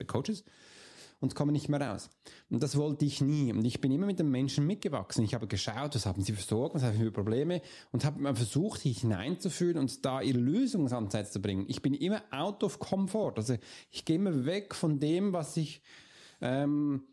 [0.06, 0.44] Coaches,
[1.24, 2.10] und kommen nicht mehr raus.
[2.50, 3.54] Und das wollte ich nie.
[3.54, 5.24] Und ich bin immer mit den Menschen mitgewachsen.
[5.24, 7.62] Ich habe geschaut, was haben sie für Sorgen, was haben sie für Probleme
[7.94, 11.64] und habe versucht, sich hineinzufühlen und da ihre Lösungsansätze zu bringen.
[11.70, 13.36] Ich bin immer out of comfort.
[13.38, 13.56] Also
[13.90, 15.82] ich gehe immer weg von dem, was ich
[16.42, 17.04] ähm,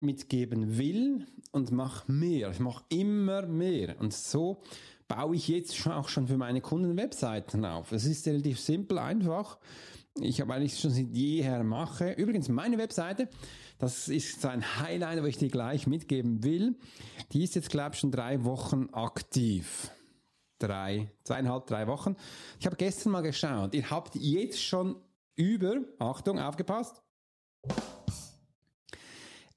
[0.00, 2.50] mitgeben will und mache mehr.
[2.50, 3.98] Ich mache immer mehr.
[4.00, 4.60] Und so
[5.08, 7.90] baue ich jetzt auch schon für meine Kunden Webseiten auf.
[7.92, 9.58] Es ist relativ simpel, einfach.
[10.18, 12.12] Ich habe eigentlich schon seit jeher mache.
[12.12, 13.28] Übrigens, meine Webseite,
[13.78, 16.76] das ist so ein Highlight, wo ich dir gleich mitgeben will.
[17.32, 19.90] Die ist jetzt, glaube ich, schon drei Wochen aktiv.
[20.58, 22.16] Drei, zweieinhalb, drei Wochen.
[22.58, 23.74] Ich habe gestern mal geschaut.
[23.74, 24.96] Ihr habt jetzt schon
[25.36, 27.02] über, Achtung, aufgepasst,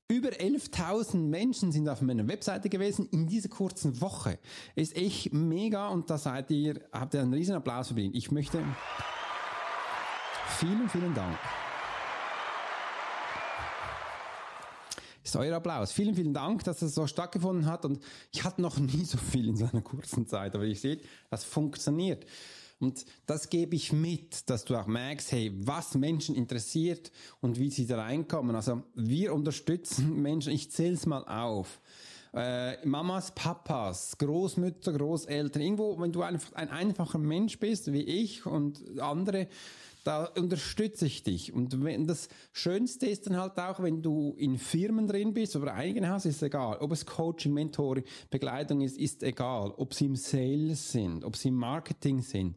[0.08, 4.38] über 11.000 Menschen sind auf meiner Webseite gewesen in dieser kurzen Woche.
[4.76, 8.16] Ist echt mega und da seid ihr, habt ihr einen riesen Applaus verdient.
[8.16, 8.64] Ich möchte
[10.64, 11.38] vielen, vielen Dank.
[15.24, 15.92] ist euer Applaus.
[15.92, 18.00] Vielen, vielen Dank, dass es so stattgefunden hat und
[18.32, 21.44] ich hatte noch nie so viel in so einer kurzen Zeit, aber ihr seht, das
[21.44, 22.26] funktioniert.
[22.80, 27.70] Und das gebe ich mit, dass du auch merkst, hey, was Menschen interessiert und wie
[27.70, 28.56] sie da reinkommen.
[28.56, 31.80] Also wir unterstützen Menschen, ich zähle es mal auf.
[32.34, 38.46] Äh, Mamas, Papas, Großmütter, Großeltern, irgendwo, wenn du einfach ein einfacher Mensch bist, wie ich
[38.46, 39.48] und andere,
[40.04, 41.54] da unterstütze ich dich.
[41.54, 45.74] Und wenn das Schönste ist dann halt auch, wenn du in Firmen drin bist oder
[45.74, 46.78] einigen Haus, ist egal.
[46.80, 49.72] Ob es Coaching, Mentoring, Begleitung ist, ist egal.
[49.78, 52.56] Ob sie im Sales sind, ob sie im Marketing sind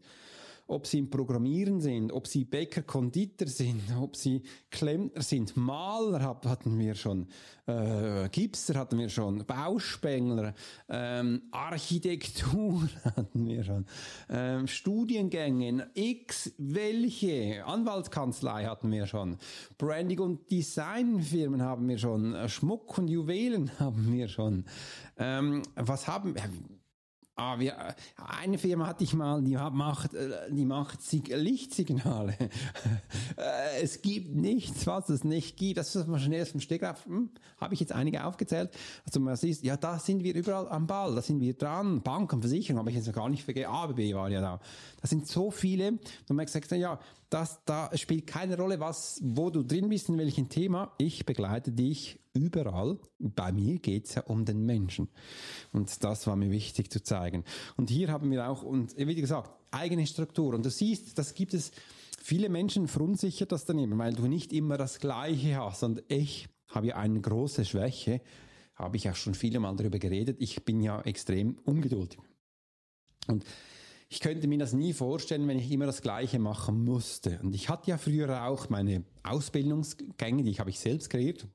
[0.66, 6.22] ob sie im Programmieren sind, ob sie Bäcker, Konditor sind, ob sie Klempner sind, Maler
[6.22, 7.28] hatten wir schon,
[7.66, 10.54] äh, Gipser hatten wir schon, Bauspengler,
[10.88, 13.86] ähm, Architektur hatten wir schon,
[14.28, 19.38] ähm, Studiengänge, x welche, Anwaltskanzlei hatten wir schon,
[19.78, 24.64] Branding und Designfirmen haben wir schon, Schmuck und Juwelen haben wir schon.
[25.18, 26.42] Ähm, was haben wir?
[27.38, 32.34] Ah, wir, eine Firma hatte ich mal, die macht, äh, die macht Lichtsignale.
[33.36, 35.76] Äh, es gibt nichts, was es nicht gibt.
[35.76, 37.04] Das ist mal schnell dem Stegreif.
[37.04, 37.28] Hm,
[37.60, 38.70] Habe ich jetzt einige aufgezählt.
[39.04, 42.00] Also man sieht, ja, da sind wir überall am Ball, da sind wir dran.
[42.00, 43.70] Banken, Versicherung, habe ich jetzt noch gar nicht vergessen.
[43.70, 44.60] ABB war ja da.
[45.02, 45.98] Da sind so viele.
[46.28, 50.16] Und man sagt, ja, das, da spielt keine Rolle, was, wo du drin bist, in
[50.16, 50.92] welchem Thema.
[50.96, 52.98] Ich begleite dich überall.
[53.18, 55.08] Bei mir geht es ja um den Menschen.
[55.72, 57.44] Und das war mir wichtig zu zeigen.
[57.76, 60.54] Und hier haben wir auch, und wie gesagt, eigene Struktur.
[60.54, 61.72] Und du siehst, das gibt es,
[62.20, 65.82] viele Menschen verunsichert das daneben, weil du nicht immer das Gleiche hast.
[65.82, 68.20] Und ich habe ja eine große Schwäche,
[68.74, 70.36] habe ich auch schon viele Mal darüber geredet.
[70.40, 72.18] Ich bin ja extrem ungeduldig.
[73.26, 73.44] Und
[74.08, 77.40] ich könnte mir das nie vorstellen, wenn ich immer das Gleiche machen musste.
[77.42, 81.48] Und ich hatte ja früher auch meine Ausbildungsgänge, die habe ich selbst kreiert.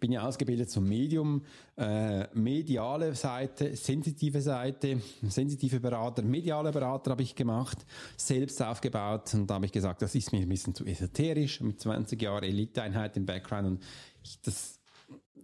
[0.00, 1.42] Ich bin ja ausgebildet zum Medium,
[1.76, 7.84] äh, mediale Seite, sensitive Seite, sensitive Berater, mediale Berater habe ich gemacht,
[8.16, 11.82] selbst aufgebaut und da habe ich gesagt, das ist mir ein bisschen zu esoterisch, mit
[11.82, 13.82] 20 Jahren Eliteeinheit im Background und
[14.24, 14.80] ich, das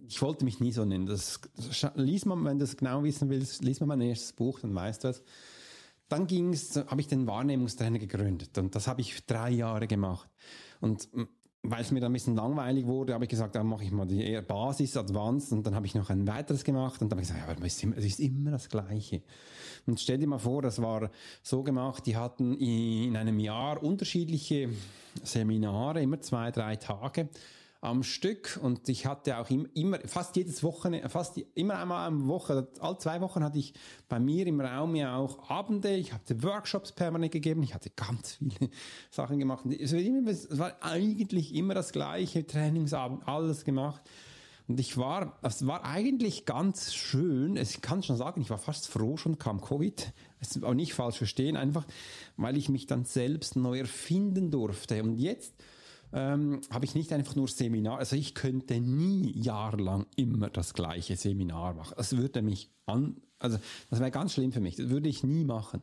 [0.07, 1.05] ich wollte mich nie so nennen.
[1.05, 1.39] Das,
[1.93, 5.03] lies man, wenn du es genau wissen willst, lies mal mein erstes Buch, dann weißt
[5.03, 5.21] du es.
[6.09, 10.27] Dann ging's, habe ich den Wahrnehmungstrainer gegründet und das habe ich drei Jahre gemacht.
[10.79, 11.09] Und
[11.63, 14.05] weil es mir dann ein bisschen langweilig wurde, habe ich gesagt, dann mache ich mal
[14.05, 15.51] die eher Basis, Advanced.
[15.51, 17.01] Und dann habe ich noch ein weiteres gemacht.
[17.01, 19.21] Und dann habe ich gesagt, ja, aber es ist, immer, es ist immer das Gleiche.
[19.85, 21.09] Und stell dir mal vor, das war
[21.41, 24.69] so gemacht, die hatten in einem Jahr unterschiedliche
[25.23, 27.29] Seminare, immer zwei, drei Tage
[27.81, 32.67] am Stück und ich hatte auch immer, fast jedes Wochenende, fast immer einmal am Woche,
[32.79, 33.73] alle zwei Wochen hatte ich
[34.09, 38.33] bei mir im Raum ja auch Abende, ich hatte Workshops permanent gegeben, ich hatte ganz
[38.33, 38.69] viele
[39.11, 39.65] Sachen gemacht.
[39.65, 39.93] Es
[40.57, 44.01] war eigentlich immer das gleiche, Trainingsabend, alles gemacht.
[44.67, 47.55] Und ich war, es war eigentlich ganz schön.
[47.55, 50.11] Ich kann schon sagen, ich war fast froh, schon kam Covid.
[50.41, 51.85] Es war nicht falsch verstehen, einfach,
[52.35, 55.01] weil ich mich dann selbst neu erfinden durfte.
[55.03, 55.53] Und jetzt
[56.13, 61.15] ähm, habe ich nicht einfach nur Seminar, also ich könnte nie jahrelang immer das gleiche
[61.15, 61.93] Seminar machen.
[61.97, 63.57] Das würde mich an, also
[63.89, 65.81] das wäre ganz schlimm für mich, das würde ich nie machen.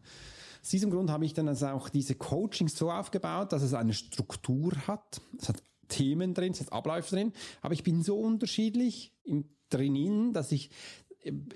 [0.63, 3.93] Aus diesem Grund habe ich dann also auch diese Coachings so aufgebaut, dass es eine
[3.93, 5.21] Struktur hat.
[5.39, 10.33] Es hat Themen drin, es hat Abläufe drin, aber ich bin so unterschiedlich im drinnen,
[10.33, 10.71] dass ich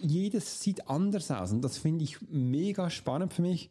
[0.00, 3.70] jedes sieht anders aus und das finde ich mega spannend für mich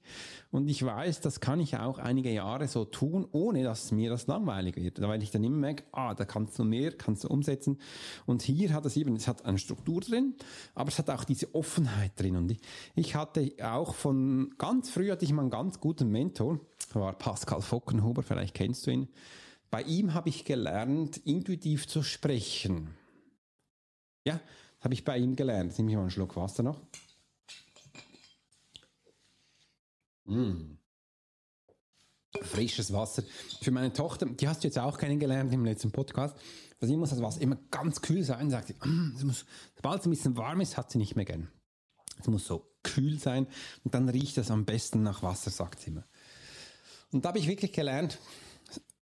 [0.51, 4.27] und ich weiß, das kann ich auch einige Jahre so tun, ohne dass mir das
[4.27, 7.79] langweilig wird, weil ich dann immer merke, ah, da kannst du mehr, kannst du umsetzen
[8.25, 10.35] und hier hat es eben, es hat eine Struktur drin,
[10.75, 12.59] aber es hat auch diese Offenheit drin und ich,
[12.95, 16.59] ich hatte auch von ganz früh hatte ich mal einen ganz guten Mentor,
[16.93, 19.07] war Pascal Fockenhuber, vielleicht kennst du ihn.
[19.69, 22.95] Bei ihm habe ich gelernt, intuitiv zu sprechen.
[24.25, 24.39] Ja,
[24.79, 25.71] habe ich bei ihm gelernt.
[25.71, 26.81] Jetzt nehme ich mal einen Schluck Wasser noch.
[30.25, 30.77] Mm.
[32.41, 33.23] Frisches Wasser.
[33.61, 36.37] Für meine Tochter, die hast du jetzt auch kennengelernt im letzten Podcast.
[36.79, 38.51] Sie muss das Wasser immer ganz kühl sein.
[38.51, 41.25] Sagt sie, mm, es muss, sobald es ein bisschen warm ist, hat sie nicht mehr
[41.25, 41.49] gern.
[42.19, 43.47] Es muss so kühl sein
[43.83, 46.05] und dann riecht es am besten nach Wasser, sagt sie immer.
[47.11, 48.19] Und da habe ich wirklich gelernt,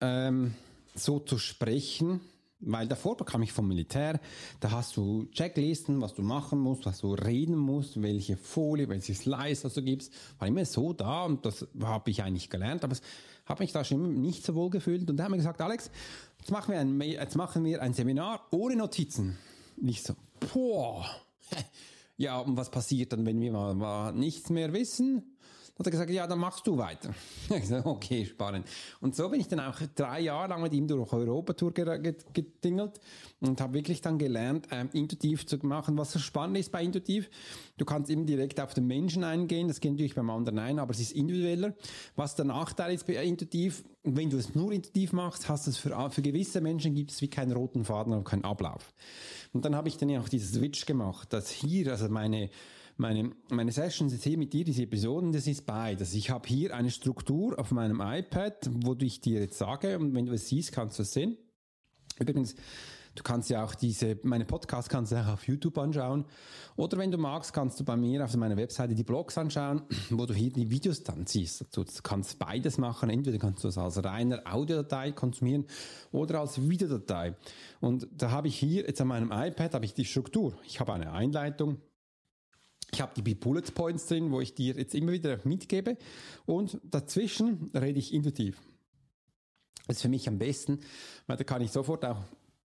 [0.00, 0.54] ähm,
[0.94, 2.20] so zu sprechen,
[2.62, 4.20] weil davor bekam ich vom Militär,
[4.60, 9.14] da hast du Checklisten, was du machen musst, was du reden musst, welche Folie, welche
[9.14, 10.12] Slice du gibst.
[10.38, 13.02] War immer so da und das habe ich eigentlich gelernt, aber es
[13.46, 15.10] hat mich da schon nicht so wohl gefühlt.
[15.10, 15.90] Und da haben wir gesagt, Alex,
[16.38, 19.38] jetzt machen wir ein, jetzt machen wir ein Seminar ohne Notizen.
[19.76, 20.14] Nicht so,
[20.52, 21.04] boah.
[22.18, 25.31] Ja, und was passiert dann, wenn wir mal, mal nichts mehr wissen?
[25.82, 27.14] Hat er gesagt, ja, dann machst du weiter.
[27.50, 28.66] Ich so, okay, spannend.
[29.00, 33.00] Und so bin ich dann auch drei Jahre lang mit ihm durch Europa-Tour gedingelt
[33.40, 35.98] und habe wirklich dann gelernt, ähm, intuitiv zu machen.
[35.98, 37.28] Was so spannend ist bei intuitiv,
[37.76, 40.92] du kannst eben direkt auf den Menschen eingehen, das geht natürlich beim anderen ein, aber
[40.92, 41.74] es ist individueller.
[42.16, 46.10] Was der Nachteil ist bei intuitiv, wenn du es nur intuitiv machst, hast es für,
[46.10, 48.92] für gewisse Menschen gibt es wie keinen roten Faden und keinen Ablauf.
[49.52, 52.50] Und dann habe ich dann ja auch dieses Switch gemacht, dass hier, also meine
[53.02, 56.14] meine, meine Sessions jetzt hier mit dir, diese Episoden, das ist beides.
[56.14, 60.24] Ich habe hier eine Struktur auf meinem iPad, wo ich dir jetzt sage, und wenn
[60.24, 61.36] du es siehst, kannst du es sehen.
[62.18, 62.54] Übrigens,
[63.14, 66.24] Du kannst ja auch diese, meine Podcasts kannst du auch auf YouTube anschauen.
[66.76, 70.24] Oder wenn du magst, kannst du bei mir auf meiner Webseite die Blogs anschauen, wo
[70.24, 71.66] du hier die Videos dann siehst.
[71.76, 73.10] Du kannst beides machen.
[73.10, 75.66] Entweder kannst du es als reiner Audiodatei konsumieren
[76.10, 77.36] oder als Videodatei.
[77.80, 80.54] Und da habe ich hier jetzt an meinem iPad habe ich die Struktur.
[80.64, 81.82] Ich habe eine Einleitung,
[82.92, 85.96] ich habe die Bullet Points drin, wo ich dir jetzt immer wieder mitgebe.
[86.44, 88.60] Und dazwischen rede ich intuitiv.
[89.86, 90.80] Das ist für mich am besten,
[91.26, 92.22] weil da kann ich sofort auch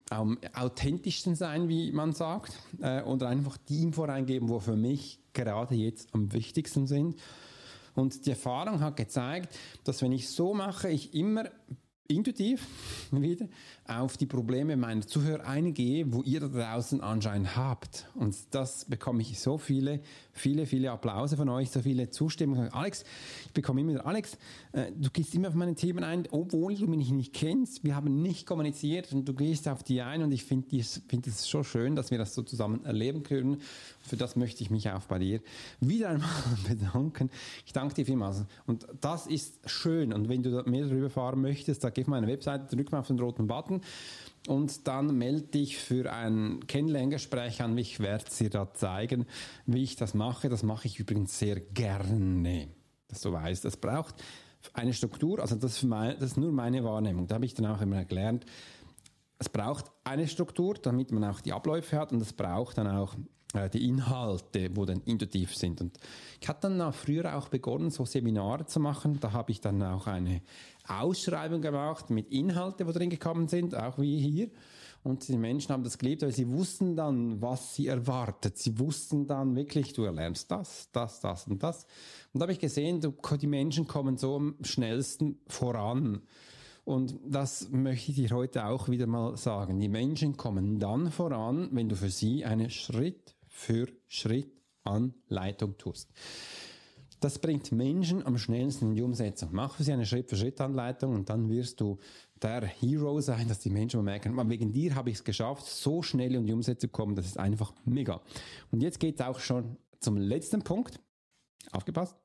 [0.10, 5.20] am authentischsten sein, wie man sagt, äh, und einfach die Info reingeben, wo für mich
[5.34, 7.16] gerade jetzt am wichtigsten sind.
[7.94, 11.46] Und die Erfahrung hat gezeigt, dass wenn ich so mache, ich immer
[12.08, 12.68] intuitiv
[13.12, 13.48] wieder
[13.88, 18.08] auf die Probleme meiner Zuhörer eingehe, wo ihr da draußen anscheinend habt.
[18.16, 22.74] Und das bekomme ich so viele, viele, viele Applause von euch, so viele Zustimmungen.
[22.74, 23.04] Alex,
[23.46, 24.38] ich bekomme immer wieder, Alex,
[24.72, 27.84] äh, du gehst immer auf meine Themen ein, obwohl du mich nicht kennst.
[27.84, 31.26] Wir haben nicht kommuniziert und du gehst auf die ein und ich finde es find
[31.28, 33.62] so schön, dass wir das so zusammen erleben können.
[34.02, 35.42] Für das möchte ich mich auch bei dir
[35.80, 36.30] wieder einmal
[36.68, 37.30] bedanken.
[37.68, 38.46] Ich danke dir vielmals.
[38.66, 40.12] Und das ist schön.
[40.12, 43.08] Und wenn du mehr darüber fahren möchtest, da geh auf meine Webseite, drück mal auf
[43.08, 43.75] den roten Button
[44.48, 47.78] und dann melde dich für ein Kennenlerngespräch an.
[47.78, 49.26] Ich werde dir da zeigen,
[49.66, 50.50] wie ich das mache.
[50.50, 52.68] Das mache ich übrigens sehr gerne,
[53.08, 53.66] dass du weißt.
[53.66, 54.16] Das braucht
[54.74, 57.28] eine Struktur, also das ist, mein, das ist nur meine Wahrnehmung.
[57.28, 58.46] Da habe ich dann auch immer gelernt,
[59.38, 63.16] es braucht eine Struktur, damit man auch die Abläufe hat und es braucht dann auch
[63.54, 65.82] äh, die Inhalte, wo dann intuitiv sind.
[65.82, 65.98] Und
[66.40, 69.20] ich hatte dann auch früher auch begonnen, so Seminare zu machen.
[69.20, 70.42] Da habe ich dann auch eine
[70.88, 74.50] Ausschreibung gemacht mit Inhalten, wo drin gekommen sind, auch wie hier.
[75.04, 78.58] Und die Menschen haben das geliebt, weil sie wussten dann, was sie erwartet.
[78.58, 81.86] Sie wussten dann wirklich, du erlernst das, das, das und das.
[82.34, 83.02] Und da habe ich gesehen,
[83.40, 86.24] die Menschen kommen so am schnellsten voran.
[86.86, 89.80] Und das möchte ich dir heute auch wieder mal sagen.
[89.80, 94.52] Die Menschen kommen dann voran, wenn du für sie eine Schritt für Schritt
[94.84, 96.12] Anleitung tust.
[97.26, 99.50] Das bringt Menschen am schnellsten in die Umsetzung.
[99.52, 101.98] Mach für sie eine Schritt-für-Schritt-Anleitung und dann wirst du
[102.40, 106.36] der Hero sein, dass die Menschen merken, wegen dir habe ich es geschafft, so schnell
[106.36, 107.16] in die Umsetzung zu kommen.
[107.16, 108.22] Das ist einfach mega.
[108.70, 111.00] Und jetzt geht es auch schon zum letzten Punkt.
[111.72, 112.16] Aufgepasst.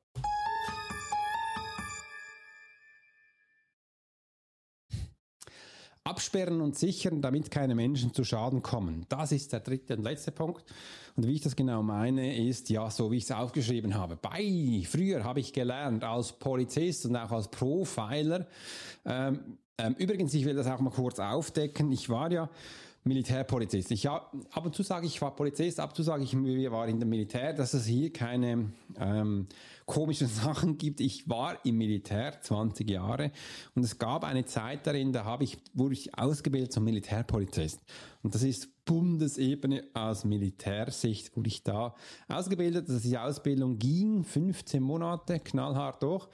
[6.04, 9.06] Absperren und sichern, damit keine Menschen zu Schaden kommen.
[9.08, 10.64] Das ist der dritte und letzte Punkt.
[11.16, 14.16] Und wie ich das genau meine, ist ja so, wie ich es aufgeschrieben habe.
[14.16, 18.46] Bei, früher habe ich gelernt als Polizist und auch als Profiler,
[19.04, 21.90] ähm, Ähm, übrigens, ich will das auch mal kurz aufdecken.
[21.90, 22.50] Ich war ja
[23.02, 23.90] Militärpolizist.
[23.92, 24.32] Ich ab
[24.62, 27.08] und zu sage ich war Polizist, ab und zu sage ich, wir waren in dem
[27.08, 29.46] Militär, dass es hier keine ähm,
[29.86, 31.00] komischen Sachen gibt.
[31.00, 33.32] Ich war im Militär 20 Jahre
[33.74, 37.80] und es gab eine Zeit darin, da habe ich, wurde ich ausgebildet zum Militärpolizist.
[38.22, 41.94] Und das ist Bundesebene aus Militärsicht, wurde ich da
[42.28, 42.88] ausgebildet.
[42.88, 46.28] Also die Ausbildung ging 15 Monate, knallhart durch.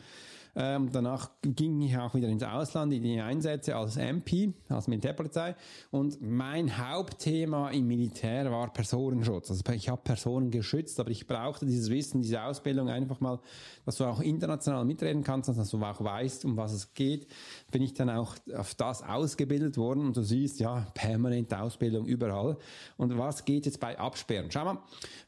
[0.59, 5.54] Ähm, danach ging ich auch wieder ins Ausland in die Einsätze als MP, als Militärpolizei.
[5.90, 9.50] Und mein Hauptthema im Militär war Personenschutz.
[9.50, 13.38] Also ich habe Personen geschützt, aber ich brauchte dieses Wissen, diese Ausbildung einfach mal,
[13.84, 17.26] dass du auch international mitreden kannst, dass du auch weißt, um was es geht.
[17.70, 22.57] Bin ich dann auch auf das ausgebildet worden und du siehst, ja, permanente Ausbildung überall.
[22.96, 24.50] Und was geht jetzt bei Absperren?
[24.50, 24.78] Schau mal,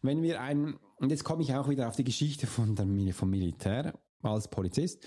[0.01, 3.29] wenn wir ein, und jetzt komme ich auch wieder auf die Geschichte von der, vom
[3.29, 3.93] Militär
[4.23, 5.07] als Polizist,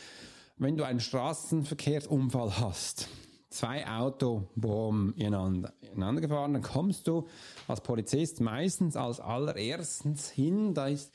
[0.57, 3.07] wenn du einen Straßenverkehrsunfall hast,
[3.49, 7.28] zwei Auto, boom, ineinander, ineinander gefahren, dann kommst du
[7.68, 11.14] als Polizist meistens als allererstens hin, da ist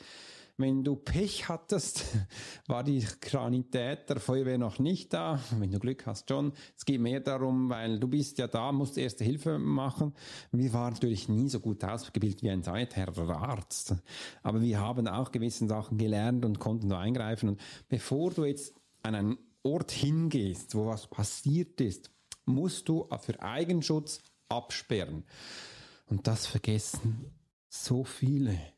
[0.59, 2.04] wenn du Pech hattest,
[2.66, 5.40] war die Granität der Feuerwehr noch nicht da.
[5.59, 6.52] Wenn du Glück hast, schon.
[6.76, 10.14] Es geht mehr darum, weil du bist ja da, musst erste Hilfe machen.
[10.52, 13.94] Wir waren natürlich nie so gut ausgebildet wie ein Sanitär oder Arzt.
[14.42, 17.50] Aber wir haben auch gewisse Sachen gelernt und konnten da eingreifen.
[17.50, 22.11] Und bevor du jetzt an einen Ort hingehst, wo was passiert ist,
[22.44, 25.24] musst du für Eigenschutz absperren.
[26.07, 27.32] Und das vergessen
[27.68, 28.76] so viele.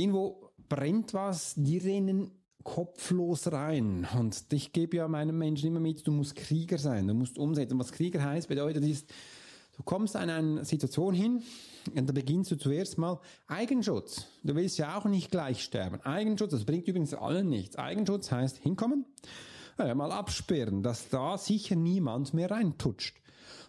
[0.00, 2.30] Irgendwo brennt was, die rennen
[2.64, 4.08] kopflos rein.
[4.18, 7.78] Und ich gebe ja meinen Menschen immer mit, du musst Krieger sein, du musst umsetzen.
[7.78, 9.12] Was Krieger heißt, bedeutet ist,
[9.76, 11.42] du kommst an eine Situation hin
[11.94, 14.26] und da beginnst du zuerst mal Eigenschutz.
[14.42, 16.00] Du willst ja auch nicht gleich sterben.
[16.00, 17.76] Eigenschutz, das bringt übrigens allen nichts.
[17.76, 19.04] Eigenschutz heißt hinkommen,
[19.78, 23.20] ja, mal absperren, dass da sicher niemand mehr reintutscht.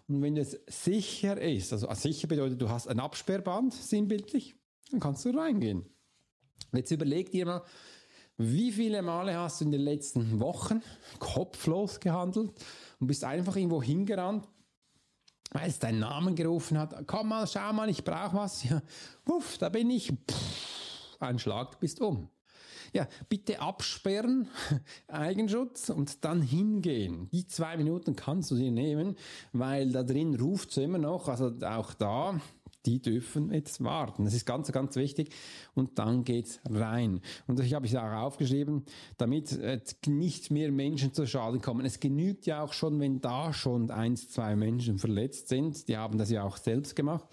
[0.08, 4.56] Und wenn das sicher ist, also sicher bedeutet, du hast ein Absperrband, sinnbildlich,
[4.90, 5.84] dann kannst du reingehen.
[6.72, 7.62] Jetzt überleg dir mal,
[8.38, 10.82] wie viele Male hast du in den letzten Wochen
[11.18, 12.50] kopflos gehandelt
[12.98, 14.48] und bist einfach irgendwo hingerannt,
[15.50, 17.06] weil es deinen Namen gerufen hat.
[17.06, 18.64] Komm mal, schau mal, ich brauche was.
[18.64, 18.82] Ja,
[19.26, 20.08] wuff, da bin ich.
[20.08, 22.28] Pff, ein Schlag, bist um.
[22.94, 24.48] Ja, bitte absperren,
[25.08, 27.28] Eigenschutz und dann hingehen.
[27.30, 29.16] Die zwei Minuten kannst du dir nehmen,
[29.52, 32.38] weil da drin ruft es immer noch, also auch da,
[32.86, 34.24] die dürfen jetzt warten.
[34.24, 35.30] Das ist ganz, ganz wichtig.
[35.74, 37.20] Und dann geht's rein.
[37.46, 38.84] Und ich habe es auch aufgeschrieben,
[39.18, 39.58] damit
[40.06, 41.86] nicht mehr Menschen zu Schaden kommen.
[41.86, 45.88] Es genügt ja auch schon, wenn da schon eins, zwei Menschen verletzt sind.
[45.88, 47.26] Die haben das ja auch selbst gemacht.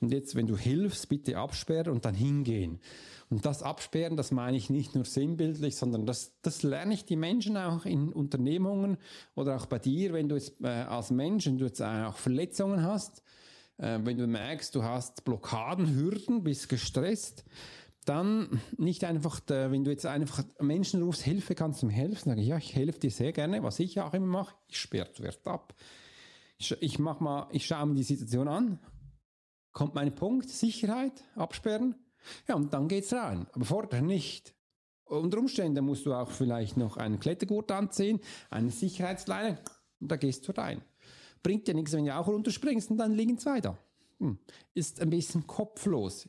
[0.00, 2.80] Und jetzt, wenn du hilfst, bitte absperren und dann hingehen.
[3.28, 7.16] Und das Absperren, das meine ich nicht nur sinnbildlich, sondern das, das lerne ich die
[7.16, 8.98] Menschen auch in Unternehmungen
[9.34, 12.82] oder auch bei dir, wenn du jetzt äh, als Mensch, wenn du jetzt auch Verletzungen
[12.82, 13.22] hast,
[13.78, 17.44] äh, wenn du merkst, du hast Blockaden, Hürden, bist gestresst,
[18.04, 22.30] dann nicht einfach, äh, wenn du jetzt einfach Menschen rufst, Hilfe, kannst du mir helfen?
[22.30, 23.62] Sage ich, ja, ich helfe dir sehr gerne.
[23.62, 25.74] Was ich auch immer mache, ich sperre zuerst ab.
[26.58, 28.78] Ich, ich mach mal, ich schaue mir die Situation an.
[29.72, 31.96] Kommt mein Punkt, Sicherheit, absperren.
[32.48, 33.46] Ja, und dann geht's rein.
[33.52, 34.54] Aber vorher nicht.
[35.04, 38.20] Unter Umständen musst du auch vielleicht noch einen Klettergurt anziehen,
[38.50, 39.58] eine Sicherheitsleine,
[40.00, 40.82] und da gehst du rein.
[41.46, 43.78] Bringt ja nichts, wenn du auch runterspringst und dann liegen zwei da.
[44.18, 44.36] Hm.
[44.74, 46.28] Ist ein bisschen kopflos.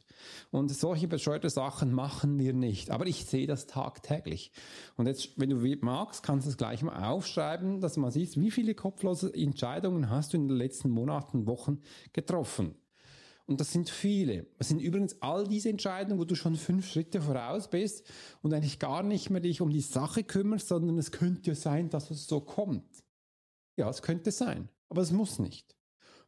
[0.51, 2.91] Und solche bescheuerte Sachen machen wir nicht.
[2.91, 4.51] Aber ich sehe das tagtäglich.
[4.95, 8.51] Und jetzt, wenn du magst, kannst du es gleich mal aufschreiben, dass man sieht, wie
[8.51, 11.81] viele kopflose Entscheidungen hast du in den letzten Monaten, Wochen
[12.13, 12.75] getroffen.
[13.47, 14.45] Und das sind viele.
[14.59, 18.07] Das sind übrigens all diese Entscheidungen, wo du schon fünf Schritte voraus bist
[18.43, 21.89] und eigentlich gar nicht mehr dich um die Sache kümmerst, sondern es könnte ja sein,
[21.89, 23.03] dass es so kommt.
[23.77, 24.69] Ja, es könnte sein.
[24.89, 25.75] Aber es muss nicht.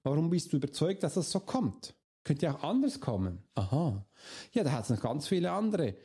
[0.04, 1.96] Warum bist du überzeugt, dass es so kommt?
[2.24, 3.44] Könnte ja auch anders kommen.
[3.56, 4.06] Aha.
[4.52, 5.96] Ja, da hat es noch ganz viele andere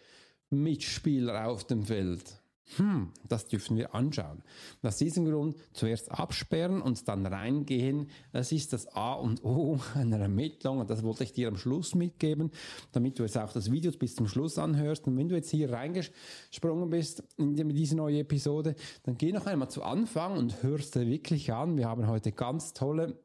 [0.50, 2.43] Mitspieler auf dem Feld.
[2.76, 4.42] Hm, das dürfen wir anschauen.
[4.82, 8.08] Aus diesem Grund zuerst absperren und dann reingehen.
[8.32, 11.94] Das ist das A und O einer Ermittlung und das wollte ich dir am Schluss
[11.94, 12.50] mitgeben,
[12.92, 15.06] damit du jetzt auch das Video bis zum Schluss anhörst.
[15.06, 19.68] Und wenn du jetzt hier reingesprungen bist in diese neue Episode, dann geh noch einmal
[19.68, 21.76] zu Anfang und hörst dir wirklich an.
[21.76, 23.18] Wir haben heute ganz tolle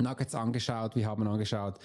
[0.00, 1.78] Nuggets angeschaut, wir haben angeschaut,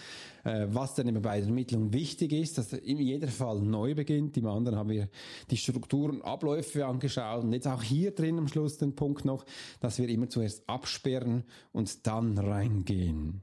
[0.46, 4.38] äh, was denn eben bei der Ermittlung wichtig ist, dass in jedem Fall neu beginnt.
[4.38, 5.10] Im anderen haben wir
[5.52, 9.46] die Strukturen, Abläufe angeschaut und jetzt auch hier drin am Schluss den Punkt noch,
[9.82, 11.44] dass wir immer zuerst absperren
[11.74, 13.42] und dann reingehen.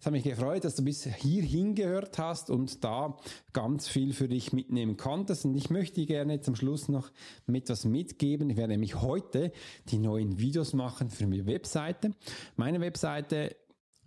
[0.00, 3.16] Es hat mich gefreut, dass du bis hier hingehört hast und da
[3.52, 5.44] ganz viel für dich mitnehmen konntest.
[5.44, 7.10] Und ich möchte dir gerne zum Schluss noch
[7.52, 8.50] etwas mitgeben.
[8.50, 9.52] Ich werde nämlich heute
[9.88, 12.12] die neuen Videos machen für meine Webseite.
[12.56, 13.56] Meine Webseite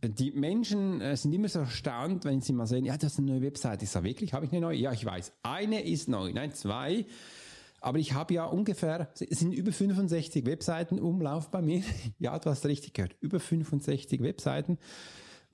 [0.04, 3.32] die Menschen äh, sind immer so erstaunt, wenn sie mal sehen, ja, das ist eine
[3.32, 3.86] neue Webseite.
[3.86, 4.78] Ich sage wirklich, habe ich eine neue?
[4.78, 5.34] Ja, ich weiß.
[5.44, 7.06] Eine ist neu, nein, zwei.
[7.82, 11.84] Aber ich habe ja ungefähr, es sind über 65 Webseiten Umlauf bei mir.
[12.20, 14.80] Ja, du hast richtig gehört, über 65 Webseiten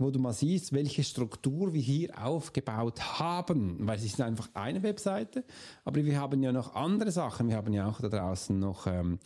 [0.01, 3.77] wo du mal siehst, welche Struktur wir hier aufgebaut haben.
[3.81, 5.43] Weil es ist einfach eine Webseite,
[5.85, 7.49] aber wir haben ja noch andere Sachen.
[7.49, 9.19] Wir haben ja auch da draußen noch ähm,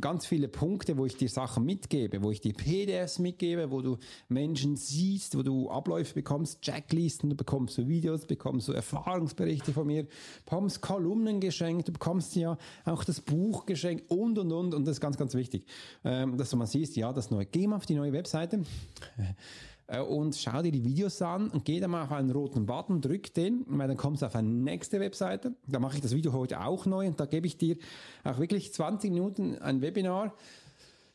[0.00, 3.98] ganz viele Punkte, wo ich dir Sachen mitgebe, wo ich dir PDFs mitgebe, wo du
[4.28, 9.86] Menschen siehst, wo du Abläufe bekommst, Checklisten, du bekommst so Videos, bekommst so Erfahrungsberichte von
[9.86, 10.06] mir,
[10.44, 14.96] bekommst Kolumnen geschenkt, du bekommst ja auch das Buch geschenkt und und und und das
[14.96, 15.66] ist ganz, ganz wichtig,
[16.04, 18.62] ähm, dass du mal siehst, ja, das neue, geh mal auf die neue Webseite
[19.96, 23.32] und schau dir die Videos an und geh dann mal auf einen roten Button, drück
[23.32, 25.54] den, weil dann kommst du auf eine nächste Webseite.
[25.66, 27.76] Da mache ich das Video heute auch neu und da gebe ich dir
[28.22, 30.34] auch wirklich 20 Minuten ein Webinar,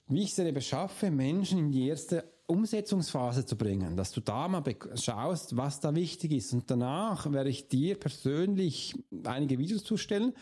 [0.07, 4.47] wie ich es dir beschaffe, Menschen in die erste Umsetzungsphase zu bringen, dass du da
[4.47, 4.63] mal
[4.95, 6.51] schaust, was da wichtig ist.
[6.53, 10.34] Und danach werde ich dir persönlich einige Videos zustellen,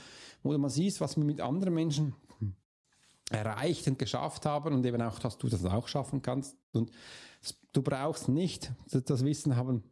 [0.42, 2.16] wo du mal siehst, was wir mit anderen Menschen
[3.30, 6.58] erreicht und geschafft haben und eben auch, dass du das auch schaffen kannst.
[6.74, 6.92] Und
[7.74, 9.84] Du brauchst nicht das Wissen haben,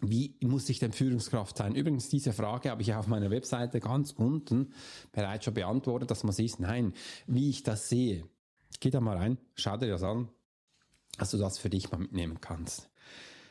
[0.00, 1.74] wie muss ich denn Führungskraft sein?
[1.74, 4.72] Übrigens, diese Frage habe ich auf meiner Webseite ganz unten
[5.10, 6.92] bereits schon beantwortet, dass man sieht, nein,
[7.26, 8.28] wie ich das sehe.
[8.80, 10.28] Geh da mal rein, schau dir das an,
[11.18, 12.90] dass du das für dich mal mitnehmen kannst.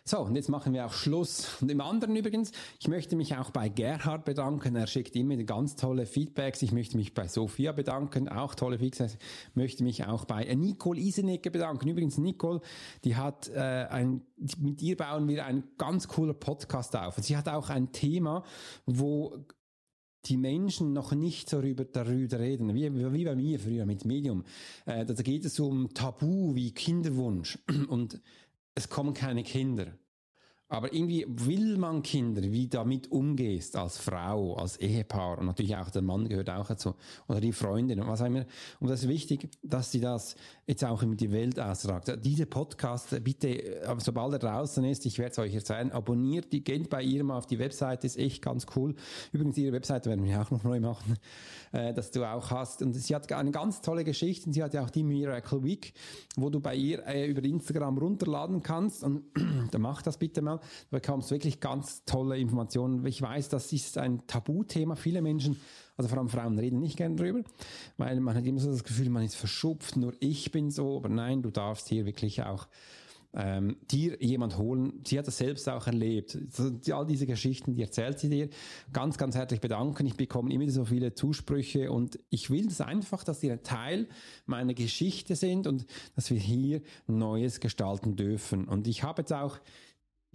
[0.07, 1.59] So, und jetzt machen wir auch Schluss.
[1.61, 4.75] Und im anderen übrigens, ich möchte mich auch bei Gerhard bedanken.
[4.75, 6.61] Er schickt immer ganz tolle Feedbacks.
[6.61, 9.15] Ich möchte mich bei Sophia bedanken, auch tolle Feedbacks.
[9.15, 11.87] Ich möchte mich auch bei Nicole Isenecke bedanken.
[11.87, 12.61] Übrigens, Nicole,
[13.03, 14.21] die hat äh, ein,
[14.59, 17.17] mit ihr bauen wir ein ganz cooler Podcast auf.
[17.17, 18.43] Und sie hat auch ein Thema,
[18.85, 19.43] wo
[20.25, 24.43] die Menschen noch nicht darüber, darüber reden, wie, wie bei mir früher mit Medium.
[24.85, 27.57] Äh, da geht es um Tabu wie Kinderwunsch
[27.89, 28.21] und
[28.75, 29.97] es kommen keine Kinder.
[30.67, 35.91] Aber irgendwie will man Kinder, wie damit umgehst als Frau, als Ehepaar und natürlich auch
[35.91, 36.95] der Mann gehört auch dazu
[37.27, 38.45] oder die Freundin und was auch immer.
[38.79, 40.35] Und das ist wichtig, dass sie das
[40.65, 42.11] jetzt auch in die Welt ausragt.
[42.25, 46.89] Diese Podcast, bitte, sobald er draußen ist, ich werde es euch erzählen, abonniert die, geht
[46.89, 48.95] bei ihr mal auf die Webseite, ist echt ganz cool.
[49.31, 51.15] Übrigens, ihre Webseite werden wir auch noch neu machen,
[51.73, 52.81] äh, dass du auch hast.
[52.81, 54.51] Und sie hat eine ganz tolle Geschichte.
[54.51, 55.93] Sie hat ja auch die Miracle Week,
[56.35, 59.03] wo du bei ihr äh, über Instagram runterladen kannst.
[59.03, 59.25] Und
[59.71, 60.54] dann mach das bitte mal.
[60.57, 63.05] Du bekommst wirklich ganz tolle Informationen.
[63.05, 64.95] Ich weiß, das ist ein Tabuthema.
[64.95, 65.57] Viele Menschen
[65.97, 67.41] also vor allem Frauen reden nicht gerne drüber,
[67.97, 71.09] weil man hat immer so das Gefühl, man ist verschupft, nur ich bin so, aber
[71.09, 72.67] nein, du darfst hier wirklich auch
[73.33, 75.01] ähm, dir jemand holen.
[75.05, 76.37] Sie hat das selbst auch erlebt.
[76.91, 78.49] All diese Geschichten, die erzählt sie dir.
[78.93, 80.05] Ganz, ganz herzlich bedanken.
[80.05, 84.07] Ich bekomme immer so viele Zusprüche und ich will das einfach, dass sie ein Teil
[84.45, 85.85] meiner Geschichte sind und
[86.15, 88.65] dass wir hier Neues gestalten dürfen.
[88.65, 89.59] Und ich habe jetzt auch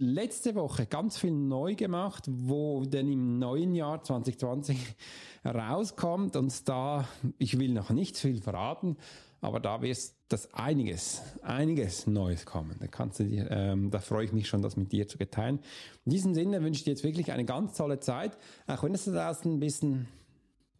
[0.01, 4.77] letzte Woche ganz viel neu gemacht, wo denn im neuen Jahr 2020
[5.45, 8.97] rauskommt und da, ich will noch nicht viel verraten,
[9.41, 9.97] aber da wird
[10.27, 12.75] das einiges, einiges Neues kommen.
[12.79, 15.59] Da kannst du dir, ähm, da freue ich mich schon, das mit dir zu geteilen.
[16.05, 18.37] In diesem Sinne wünsche ich dir jetzt wirklich eine ganz tolle Zeit,
[18.67, 20.07] auch wenn es da ein bisschen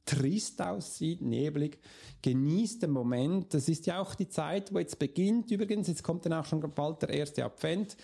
[0.06, 1.80] trist aussieht, neblig.
[2.22, 3.54] Genießt den Moment.
[3.54, 5.52] Das ist ja auch die Zeit, wo jetzt beginnt.
[5.52, 7.98] Übrigens, jetzt kommt dann auch schon bald der erste Advent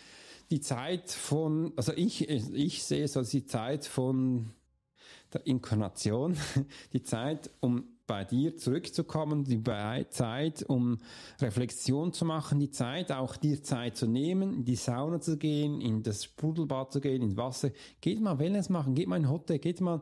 [0.50, 4.54] die Zeit von, also ich, ich sehe so die Zeit von
[5.34, 6.38] der Inkarnation,
[6.94, 9.62] die Zeit, um bei dir zurückzukommen, die
[10.10, 10.98] Zeit, um
[11.40, 15.82] Reflexion zu machen, die Zeit, auch dir Zeit zu nehmen, in die Sauna zu gehen,
[15.82, 17.72] in das Sprudelbad zu gehen, ins Wasser.
[18.00, 20.02] Geht mal Wellness machen, geht mal in Hotel, geht mal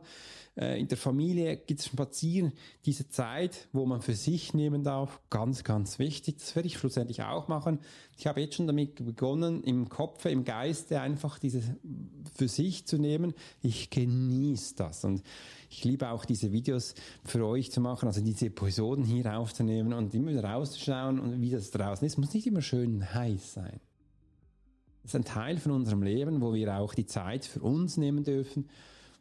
[0.56, 2.52] äh, in der Familie, geht spazieren.
[2.86, 6.38] Diese Zeit, wo man für sich nehmen darf, ganz, ganz wichtig.
[6.38, 7.80] Das werde ich schlussendlich auch machen.
[8.16, 11.62] Ich habe jetzt schon damit begonnen, im Kopf, im Geiste einfach diese
[12.34, 13.34] für sich zu nehmen.
[13.60, 15.22] Ich genieße das und
[15.68, 16.94] ich liebe auch diese Videos
[17.24, 21.50] für euch zu machen, also diese Episoden hier aufzunehmen und immer wieder rauszuschauen und wie
[21.50, 22.18] das draußen ist.
[22.18, 23.80] Muss nicht immer schön heiß sein.
[25.02, 28.24] Das ist ein Teil von unserem Leben, wo wir auch die Zeit für uns nehmen
[28.24, 28.68] dürfen.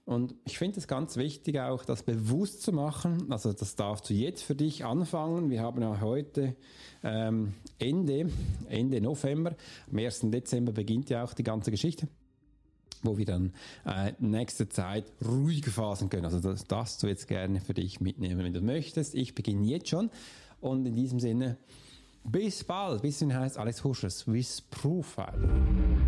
[0.06, 3.32] Und ich finde es ganz wichtig, auch das bewusst zu machen.
[3.32, 5.50] Also das darfst du jetzt für dich anfangen.
[5.50, 6.56] Wir haben ja heute
[7.04, 8.30] ähm, Ende,
[8.70, 9.56] Ende November.
[9.92, 10.22] Am 1.
[10.26, 12.08] Dezember beginnt ja auch die ganze Geschichte
[13.06, 13.54] wo wir dann
[13.86, 16.26] äh, nächste Zeit ruhige Phasen können.
[16.26, 19.16] Also das darfst du jetzt gerne für dich mitnehmen, wenn du möchtest.
[19.16, 20.10] Ich beginne jetzt schon
[20.62, 21.58] und in diesem Sinne
[22.26, 23.04] Bis bald.
[23.04, 24.20] Bis in heißt alles Husches.
[24.20, 26.05] Swiss Profile.